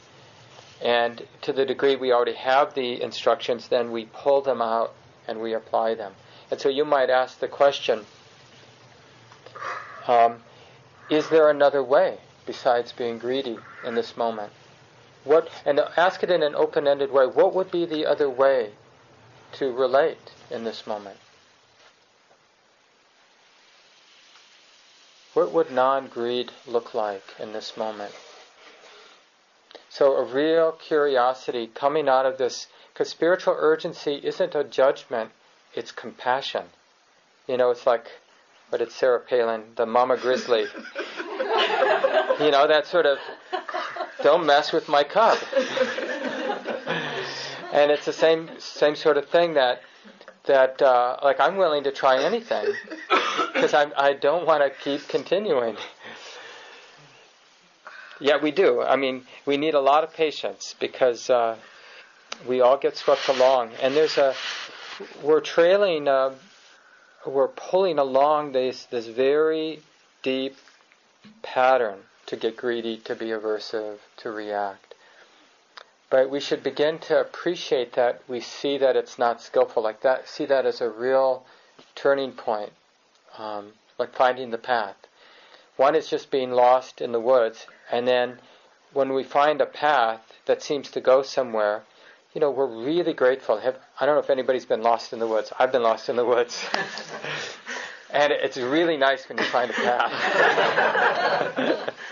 And 0.81 1.21
to 1.41 1.53
the 1.53 1.65
degree 1.65 1.95
we 1.95 2.11
already 2.11 2.33
have 2.33 2.73
the 2.73 3.01
instructions, 3.01 3.67
then 3.67 3.91
we 3.91 4.05
pull 4.05 4.41
them 4.41 4.61
out 4.61 4.93
and 5.27 5.39
we 5.39 5.53
apply 5.53 5.95
them. 5.95 6.13
And 6.49 6.59
so 6.59 6.69
you 6.69 6.85
might 6.85 7.09
ask 7.09 7.39
the 7.39 7.47
question 7.47 8.05
um, 10.07 10.41
Is 11.09 11.29
there 11.29 11.49
another 11.49 11.83
way 11.83 12.17
besides 12.45 12.91
being 12.91 13.17
greedy 13.17 13.59
in 13.85 13.95
this 13.95 14.17
moment? 14.17 14.51
What, 15.25 15.49
and 15.65 15.79
ask 15.97 16.23
it 16.23 16.31
in 16.31 16.41
an 16.41 16.55
open 16.55 16.87
ended 16.87 17.11
way 17.11 17.27
what 17.27 17.53
would 17.53 17.69
be 17.69 17.85
the 17.85 18.05
other 18.05 18.29
way 18.29 18.71
to 19.53 19.71
relate 19.71 20.31
in 20.49 20.63
this 20.63 20.87
moment? 20.87 21.17
What 25.33 25.51
would 25.51 25.71
non 25.71 26.07
greed 26.07 26.51
look 26.65 26.93
like 26.93 27.23
in 27.39 27.53
this 27.53 27.77
moment? 27.77 28.13
So, 29.89 30.15
a 30.15 30.23
real 30.23 30.71
curiosity 30.71 31.67
coming 31.67 32.09
out 32.09 32.25
of 32.25 32.37
this, 32.37 32.67
because 32.93 33.09
spiritual 33.09 33.55
urgency 33.57 34.19
isn't 34.23 34.55
a 34.55 34.63
judgment, 34.63 35.31
it's 35.75 35.91
compassion. 35.91 36.65
You 37.47 37.57
know, 37.57 37.69
it's 37.69 37.85
like, 37.85 38.07
what 38.69 38.79
did 38.79 38.91
Sarah 38.91 39.19
Palin, 39.19 39.63
the 39.75 39.85
mama 39.85 40.17
grizzly? 40.17 40.61
you 42.39 42.51
know, 42.51 42.67
that 42.67 42.87
sort 42.87 43.05
of, 43.05 43.19
don't 44.23 44.45
mess 44.45 44.71
with 44.71 44.87
my 44.89 45.03
cub. 45.03 45.37
and 47.71 47.91
it's 47.91 48.05
the 48.05 48.13
same 48.13 48.49
same 48.59 48.95
sort 48.95 49.17
of 49.17 49.27
thing 49.29 49.53
that 49.53 49.81
that 50.45 50.81
uh, 50.81 51.17
like 51.23 51.39
I'm 51.39 51.57
willing 51.57 51.83
to 51.83 51.91
try 51.91 52.23
anything 52.23 52.65
because 53.53 53.73
I 53.73 53.91
I 53.95 54.13
don't 54.13 54.45
want 54.45 54.63
to 54.63 54.69
keep 54.69 55.07
continuing. 55.07 55.77
Yeah, 58.19 58.37
we 58.41 58.51
do. 58.51 58.81
I 58.81 58.97
mean, 58.97 59.23
we 59.45 59.55
need 59.57 59.75
a 59.75 59.79
lot 59.79 60.03
of 60.03 60.13
patience 60.13 60.75
because 60.77 61.29
uh, 61.29 61.55
we 62.45 62.59
all 62.59 62.77
get 62.77 62.97
swept 62.97 63.27
along, 63.29 63.71
and 63.81 63.95
there's 63.95 64.17
a 64.17 64.35
we're 65.23 65.39
trailing, 65.39 66.07
uh, 66.07 66.33
we're 67.25 67.47
pulling 67.47 67.97
along 67.99 68.51
this 68.51 68.85
this 68.85 69.07
very 69.07 69.81
deep 70.21 70.57
pattern 71.41 71.99
to 72.25 72.35
get 72.35 72.57
greedy, 72.57 72.97
to 72.97 73.15
be 73.15 73.27
aversive, 73.27 73.97
to 74.17 74.31
react. 74.31 74.95
But 76.09 76.29
we 76.29 76.39
should 76.39 76.63
begin 76.63 76.99
to 76.99 77.19
appreciate 77.19 77.93
that 77.93 78.21
we 78.27 78.39
see 78.39 78.77
that 78.79 78.95
it's 78.95 79.17
not 79.17 79.41
skillful, 79.41 79.83
like 79.83 80.01
that, 80.01 80.27
see 80.27 80.45
that 80.45 80.65
as 80.65 80.81
a 80.81 80.89
real 80.89 81.45
turning 81.95 82.31
point, 82.31 82.71
um, 83.37 83.73
like 83.97 84.13
finding 84.15 84.51
the 84.51 84.57
path. 84.57 84.95
One 85.75 85.95
is 85.95 86.09
just 86.09 86.31
being 86.31 86.51
lost 86.51 87.01
in 87.01 87.11
the 87.11 87.19
woods, 87.19 87.67
and 87.91 88.07
then 88.07 88.39
when 88.93 89.13
we 89.13 89.23
find 89.23 89.61
a 89.61 89.65
path 89.65 90.21
that 90.45 90.61
seems 90.61 90.91
to 90.91 91.01
go 91.01 91.21
somewhere, 91.21 91.83
you 92.33 92.41
know, 92.41 92.51
we're 92.51 92.65
really 92.65 93.13
grateful. 93.13 93.59
I 93.99 94.05
don't 94.05 94.15
know 94.15 94.21
if 94.21 94.29
anybody's 94.29 94.65
been 94.65 94.81
lost 94.81 95.13
in 95.13 95.19
the 95.19 95.27
woods. 95.27 95.51
I've 95.57 95.71
been 95.71 95.83
lost 95.83 96.09
in 96.09 96.15
the 96.15 96.25
woods. 96.25 96.63
and 98.11 98.31
it's 98.31 98.57
really 98.57 98.97
nice 98.97 99.27
when 99.29 99.37
you 99.37 99.45
find 99.45 99.71
a 99.71 99.73
path. 99.73 100.11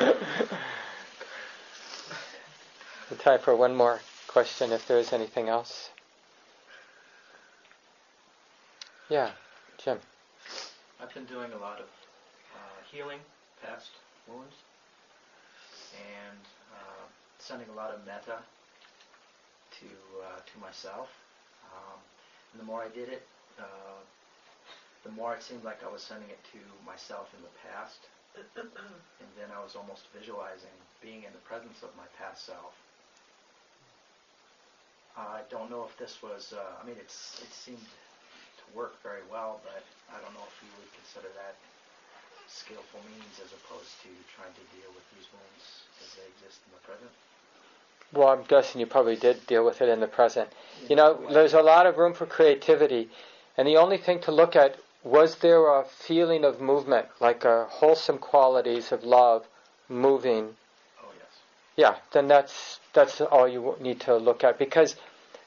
time 3.28 3.40
for 3.40 3.54
one 3.54 3.76
more 3.76 4.00
question 4.28 4.72
if 4.72 4.88
there 4.88 4.98
is 4.98 5.12
anything 5.12 5.50
else. 5.50 5.90
Yeah, 9.10 9.32
Jim. 9.78 10.00
I've 11.00 11.14
been 11.14 11.26
doing 11.26 11.54
a 11.54 11.58
lot 11.58 11.78
of 11.78 11.86
uh, 12.58 12.80
healing 12.92 13.20
past 13.62 13.92
wounds 14.28 14.56
and 15.94 16.42
uh, 16.74 17.06
sending 17.38 17.70
a 17.70 17.74
lot 17.78 17.94
of 17.94 18.04
metta 18.04 18.42
to 19.78 19.90
uh, 20.26 20.42
to 20.42 20.56
myself. 20.60 21.10
Um, 21.70 22.00
and 22.52 22.62
the 22.62 22.66
more 22.66 22.82
I 22.82 22.90
did 22.90 23.10
it, 23.10 23.22
uh, 23.60 24.02
the 25.04 25.12
more 25.12 25.36
it 25.36 25.44
seemed 25.44 25.64
like 25.64 25.84
I 25.86 25.92
was 25.92 26.02
sending 26.02 26.30
it 26.30 26.40
to 26.54 26.60
myself 26.84 27.30
in 27.38 27.44
the 27.44 27.54
past. 27.62 28.00
and 28.58 29.30
then 29.38 29.50
I 29.56 29.62
was 29.62 29.76
almost 29.76 30.10
visualizing 30.18 30.74
being 31.02 31.24
in 31.24 31.32
the 31.34 31.44
presence 31.46 31.84
of 31.84 31.90
my 31.96 32.10
past 32.18 32.46
self. 32.46 32.74
I 35.16 35.42
don't 35.50 35.70
know 35.70 35.86
if 35.86 35.98
this 35.98 36.22
was. 36.24 36.54
Uh, 36.58 36.82
I 36.82 36.86
mean, 36.86 36.96
it's 37.00 37.42
it 37.42 37.54
seemed 37.54 37.86
work 38.78 38.94
very 39.02 39.26
well, 39.32 39.60
but 39.66 39.82
I 40.13 40.22
don't 40.22 40.34
know 40.38 40.46
if 40.46 40.58
you 40.62 40.70
would 40.78 40.92
consider 40.94 41.34
that 41.34 41.58
skillful 42.46 43.02
means 43.10 43.42
as 43.44 43.50
opposed 43.52 43.90
to 44.06 44.10
trying 44.38 44.54
to 44.54 44.66
deal 44.78 44.94
with 44.94 45.04
these 45.18 45.26
wounds 45.34 45.66
as 46.06 46.13
they 46.13 46.28
exist 46.38 46.62
in 46.70 46.78
the 46.78 46.84
present. 46.86 47.12
Well, 48.13 48.30
I'm 48.30 48.44
guessing 48.48 48.80
you 48.80 48.86
probably 48.88 49.18
did 49.18 49.46
deal 49.48 49.66
with 49.66 49.82
it 49.82 49.90
in 49.90 50.00
the 50.00 50.08
present. 50.08 50.50
You 50.88 50.96
know, 50.96 51.20
there's 51.30 51.54
a 51.54 51.62
lot 51.62 51.88
of 51.88 51.98
room 51.98 52.13
for 52.13 52.26
creativity, 52.26 53.10
and 53.58 53.68
the 53.68 53.78
only 53.78 53.98
thing 53.98 54.22
to 54.22 54.32
look 54.32 54.56
at 54.56 54.78
was 55.04 55.36
there 55.38 55.68
a 55.68 55.84
feeling 55.84 56.46
of 56.46 56.62
movement, 56.62 57.08
like 57.20 57.44
a 57.44 57.66
wholesome 57.66 58.20
qualities 58.20 58.92
of 58.92 59.04
love 59.04 59.46
moving. 59.90 60.56
Oh 61.02 61.10
yes. 61.18 61.38
Yeah, 61.76 61.96
then 62.12 62.28
that's 62.28 62.80
that's 62.94 63.20
all 63.22 63.48
you 63.48 63.76
need 63.82 64.00
to 64.02 64.16
look 64.16 64.44
at 64.44 64.58
because 64.58 64.96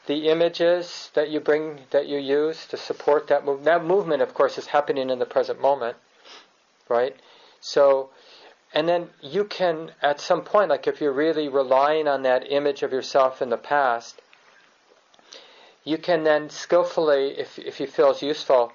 the 0.07 0.29
images 0.29 1.11
that 1.15 1.31
you 1.31 1.41
bring 1.41 1.81
that 1.91 2.07
you 2.09 2.19
use 2.19 2.67
to 2.67 2.77
support 2.77 3.29
that 3.29 3.45
movement 3.45 3.65
that 3.65 3.85
movement 3.85 4.23
of 4.23 4.35
course 4.35 4.59
is 4.59 4.67
happening 4.67 5.11
in 5.11 5.19
the 5.19 5.27
present 5.27 5.61
moment 5.61 5.97
right? 6.89 7.17
So 7.61 8.11
and 8.73 8.89
then 8.89 9.11
you 9.21 9.45
can, 9.45 9.93
at 10.01 10.21
some 10.21 10.43
point, 10.43 10.71
like 10.71 10.87
if 10.87 11.01
you're 11.01 11.13
really 11.13 11.49
relying 11.49 12.07
on 12.07 12.23
that 12.23 12.51
image 12.51 12.83
of 12.83 12.93
yourself 12.93 13.43
in 13.43 13.51
the 13.51 13.57
past, 13.57 14.21
you 15.83 15.99
can 15.99 16.23
then 16.23 16.51
skillfully, 16.51 17.39
if, 17.39 17.59
if 17.59 17.81
you 17.81 17.87
feel 17.87 18.11
it's 18.11 18.23
useful, 18.23 18.73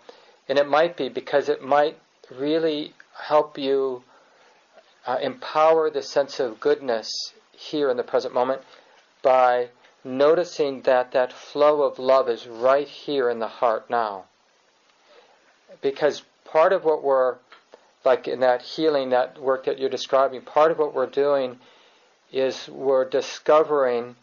and 0.50 0.60
it 0.60 0.68
might 0.68 0.98
be 0.98 1.08
because 1.08 1.48
it 1.48 1.64
might 1.64 1.98
really 2.30 2.94
help 3.14 3.58
you 3.58 4.04
uh, 5.08 5.18
empower 5.22 5.90
the 5.90 6.02
sense 6.02 6.40
of 6.40 6.60
goodness 6.60 7.10
here 7.52 7.90
in 7.90 7.96
the 7.96 8.04
present 8.04 8.34
moment 8.34 8.62
by 9.22 9.70
noticing 10.06 10.82
that 10.84 11.12
that 11.12 11.34
flow 11.34 11.82
of 11.82 11.98
love 12.00 12.30
is 12.30 12.48
right 12.48 12.88
here 12.88 13.30
in 13.30 13.40
the 13.40 13.48
heart 13.48 13.90
now. 13.90 14.26
Because 15.82 16.22
part 16.46 16.72
of 16.72 16.86
what 16.86 17.04
we're 17.04 17.36
like 18.06 18.28
in 18.28 18.40
that 18.42 18.62
healing, 18.62 19.10
that 19.10 19.42
work 19.42 19.66
that 19.66 19.80
you're 19.80 19.90
describing, 19.90 20.42
part 20.42 20.72
of 20.72 20.78
what 20.78 20.94
we're 20.94 21.08
doing 21.08 21.58
is 22.32 22.70
we're 22.70 23.10
discovering, 23.10 24.16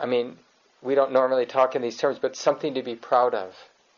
I 0.00 0.06
mean, 0.06 0.38
we 0.80 0.94
don't 0.94 1.12
normally 1.12 1.46
talk 1.46 1.74
in 1.74 1.82
these 1.82 1.96
terms, 1.96 2.18
but 2.20 2.36
something 2.36 2.74
to 2.74 2.82
be 2.82 2.94
proud 2.94 3.34
of, 3.34 3.56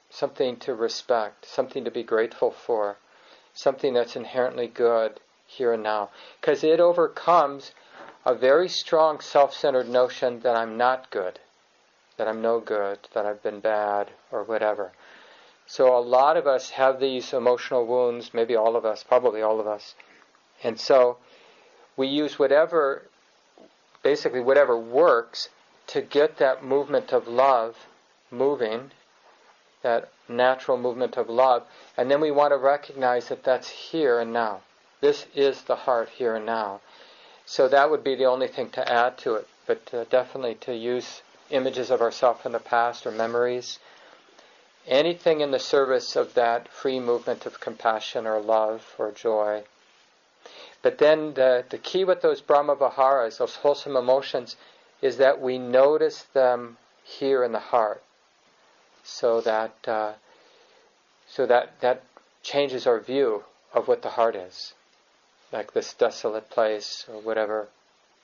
something 0.09 0.57
to 0.61 0.75
respect, 0.75 1.47
something 1.47 1.85
to 1.85 1.91
be 1.91 2.03
grateful 2.03 2.51
for, 2.51 2.97
something 3.53 3.93
that's 3.93 4.17
inherently 4.17 4.67
good 4.67 5.21
here 5.47 5.75
and 5.75 5.83
now. 5.83 6.09
Because 6.41 6.65
it 6.65 6.81
overcomes 6.81 7.73
a 8.25 8.35
very 8.35 8.69
strong 8.69 9.21
self 9.21 9.55
centered 9.55 9.89
notion 9.89 10.41
that 10.41 10.57
I'm 10.57 10.77
not 10.77 11.11
good, 11.11 11.39
that 12.17 12.29
I'm 12.29 12.43
no 12.43 12.61
good, 12.61 12.99
that 13.15 13.27
I've 13.27 13.43
been 13.43 13.61
bad, 13.61 14.11
or 14.31 14.43
whatever. 14.45 14.93
So 15.67 15.97
a 15.97 16.01
lot 16.01 16.37
of 16.37 16.47
us 16.47 16.71
have 16.71 16.99
these 16.99 17.33
emotional 17.33 17.87
wounds, 17.87 18.35
maybe 18.35 18.57
all 18.57 18.77
of 18.77 18.85
us, 18.85 19.05
probably 19.05 19.41
all 19.41 19.61
of 19.61 19.67
us. 19.67 19.95
And 20.63 20.79
so 20.79 21.19
we 21.97 22.09
use 22.09 22.39
whatever, 22.39 23.03
basically 24.03 24.41
whatever 24.41 24.77
works 24.77 25.49
to 25.89 26.03
get 26.03 26.39
that 26.39 26.65
movement 26.65 27.13
of 27.13 27.29
love 27.29 27.77
moving, 28.31 28.91
that 29.83 30.11
natural 30.29 30.77
movement 30.77 31.17
of 31.17 31.29
love. 31.29 31.65
And 31.97 32.11
then 32.11 32.21
we 32.21 32.31
want 32.31 32.53
to 32.53 32.59
recognize 32.59 33.29
that 33.29 33.45
that's 33.45 33.69
here 33.69 34.21
and 34.21 34.33
now. 34.33 34.61
This 35.01 35.27
is 35.35 35.63
the 35.63 35.77
heart 35.77 36.11
here 36.11 36.37
and 36.37 36.45
now. 36.45 36.81
So 37.51 37.67
that 37.67 37.91
would 37.91 38.05
be 38.05 38.15
the 38.15 38.27
only 38.27 38.47
thing 38.47 38.71
to 38.71 38.89
add 38.89 39.19
to 39.19 39.35
it. 39.35 39.49
But 39.67 39.93
uh, 39.93 40.05
definitely 40.05 40.55
to 40.67 40.73
use 40.73 41.23
images 41.51 41.91
of 41.91 42.01
ourselves 42.01 42.47
in 42.47 42.53
the 42.53 42.61
past 42.61 43.05
or 43.09 43.11
memories 43.11 43.81
anything 44.87 45.41
in 45.41 45.51
the 45.51 45.59
service 45.59 46.15
of 46.15 46.35
that 46.35 46.69
free 46.69 47.01
movement 47.01 47.47
of 47.47 47.59
compassion 47.59 48.25
or 48.25 48.39
love 48.41 48.95
or 48.99 49.11
joy. 49.11 49.65
But 50.81 50.99
then 50.99 51.35
the, 51.35 51.65
the 51.69 51.79
key 51.79 52.05
with 52.05 52.23
those 52.23 52.41
Brahma 52.41 52.77
Viharas, 52.77 53.39
those 53.39 53.57
wholesome 53.57 53.97
emotions, 53.97 54.55
is 55.03 55.17
that 55.17 55.41
we 55.41 55.59
notice 55.59 56.23
them 56.33 56.77
here 57.03 57.43
in 57.43 57.51
the 57.51 57.59
heart, 57.59 58.01
so 59.03 59.41
that 59.41 59.75
uh, 59.89 60.13
so 61.29 61.47
that 61.47 61.81
that 61.81 62.05
changes 62.45 62.87
our 62.87 63.01
view 63.01 63.43
of 63.75 63.89
what 63.89 64.03
the 64.03 64.11
heart 64.11 64.37
is, 64.37 64.75
like 65.53 65.73
this 65.73 65.95
desolate 65.95 66.49
place 66.51 67.07
or 67.13 67.21
whatever 67.21 67.69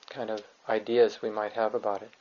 kind 0.09 0.29
of 0.29 0.41
ideas 0.69 1.21
we 1.21 1.29
might 1.29 1.53
have 1.53 1.75
about 1.75 2.01
it. 2.01 2.11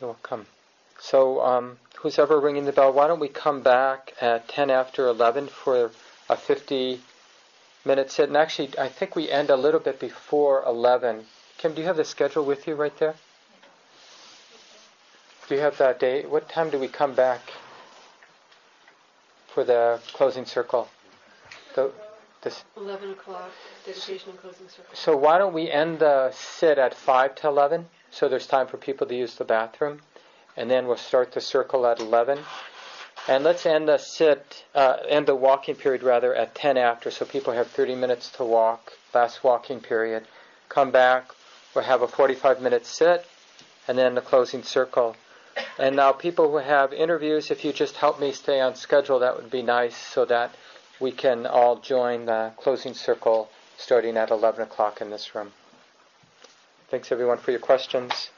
You're 0.00 0.10
welcome. 0.10 0.46
So, 1.00 1.40
um, 1.42 1.78
who's 1.96 2.18
ever 2.18 2.38
ringing 2.38 2.64
the 2.64 2.72
bell, 2.72 2.92
why 2.92 3.06
don't 3.06 3.20
we 3.20 3.28
come 3.28 3.62
back 3.62 4.14
at 4.20 4.48
10 4.48 4.70
after 4.70 5.06
11 5.06 5.48
for 5.48 5.90
a 6.28 6.36
50 6.36 7.00
minute 7.84 8.10
sit? 8.10 8.28
And 8.28 8.36
actually, 8.36 8.70
I 8.78 8.88
think 8.88 9.16
we 9.16 9.30
end 9.30 9.50
a 9.50 9.56
little 9.56 9.80
bit 9.80 9.98
before 9.98 10.62
11. 10.64 11.26
Kim, 11.56 11.74
do 11.74 11.80
you 11.80 11.86
have 11.86 11.96
the 11.96 12.04
schedule 12.04 12.44
with 12.44 12.66
you 12.66 12.74
right 12.74 12.96
there? 12.98 13.14
Do 15.48 15.54
you 15.54 15.60
have 15.60 15.78
that 15.78 15.98
date? 15.98 16.28
What 16.28 16.48
time 16.48 16.68
do 16.70 16.78
we 16.78 16.88
come 16.88 17.14
back 17.14 17.40
for 19.46 19.64
the 19.64 20.00
closing 20.12 20.44
circle? 20.44 20.88
The, 21.74 21.92
this 22.42 22.64
11 22.76 23.10
o'clock, 23.10 23.50
dedication 23.84 24.30
and 24.30 24.38
closing 24.38 24.68
circle. 24.68 24.94
So 24.94 25.16
why 25.16 25.38
don't 25.38 25.54
we 25.54 25.70
end 25.70 25.98
the 25.98 26.30
sit 26.32 26.78
at 26.78 26.94
5 26.94 27.34
to 27.36 27.48
11 27.48 27.86
so 28.10 28.28
there's 28.28 28.46
time 28.46 28.66
for 28.66 28.76
people 28.76 29.06
to 29.06 29.14
use 29.14 29.34
the 29.34 29.44
bathroom? 29.44 30.00
and 30.58 30.68
then 30.68 30.88
we'll 30.88 30.96
start 30.96 31.32
the 31.32 31.40
circle 31.40 31.86
at 31.86 32.00
11. 32.00 32.40
And 33.28 33.44
let's 33.44 33.64
end 33.64 33.88
the 33.88 33.98
sit, 33.98 34.64
uh, 34.74 34.96
end 35.08 35.26
the 35.26 35.34
walking 35.34 35.76
period 35.76 36.02
rather 36.02 36.34
at 36.34 36.56
10 36.56 36.76
after, 36.76 37.12
so 37.12 37.24
people 37.24 37.52
have 37.52 37.68
30 37.68 37.94
minutes 37.94 38.30
to 38.30 38.44
walk, 38.44 38.92
last 39.14 39.44
walking 39.44 39.80
period. 39.80 40.26
Come 40.68 40.90
back, 40.90 41.30
we'll 41.74 41.84
have 41.84 42.02
a 42.02 42.08
45 42.08 42.60
minute 42.60 42.86
sit, 42.86 43.24
and 43.86 43.96
then 43.96 44.16
the 44.16 44.20
closing 44.20 44.64
circle. 44.64 45.14
And 45.78 45.94
now, 45.96 46.12
people 46.12 46.50
who 46.50 46.58
have 46.58 46.92
interviews, 46.92 47.50
if 47.50 47.64
you 47.64 47.72
just 47.72 47.96
help 47.96 48.20
me 48.20 48.32
stay 48.32 48.60
on 48.60 48.74
schedule, 48.74 49.20
that 49.20 49.36
would 49.36 49.50
be 49.50 49.62
nice 49.62 49.96
so 49.96 50.24
that 50.24 50.54
we 51.00 51.12
can 51.12 51.46
all 51.46 51.76
join 51.76 52.26
the 52.26 52.52
closing 52.56 52.94
circle 52.94 53.50
starting 53.76 54.16
at 54.16 54.30
11 54.30 54.62
o'clock 54.62 55.00
in 55.00 55.10
this 55.10 55.34
room. 55.34 55.52
Thanks, 56.88 57.12
everyone, 57.12 57.38
for 57.38 57.50
your 57.50 57.60
questions. 57.60 58.30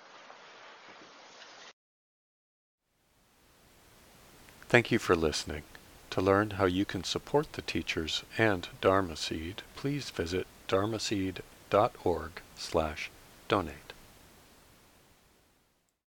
Thank 4.68 4.90
you 4.90 4.98
for 4.98 5.16
listening. 5.16 5.62
To 6.10 6.20
learn 6.20 6.50
how 6.50 6.64
you 6.64 6.84
can 6.84 7.04
support 7.04 7.52
the 7.52 7.62
teachers 7.62 8.24
and 8.36 8.68
Dharma 8.80 9.16
Seed, 9.16 9.62
please 9.76 10.10
visit 10.10 10.46
dharmaseed.org 10.68 12.32
slash 12.56 13.10
donate. 13.48 13.89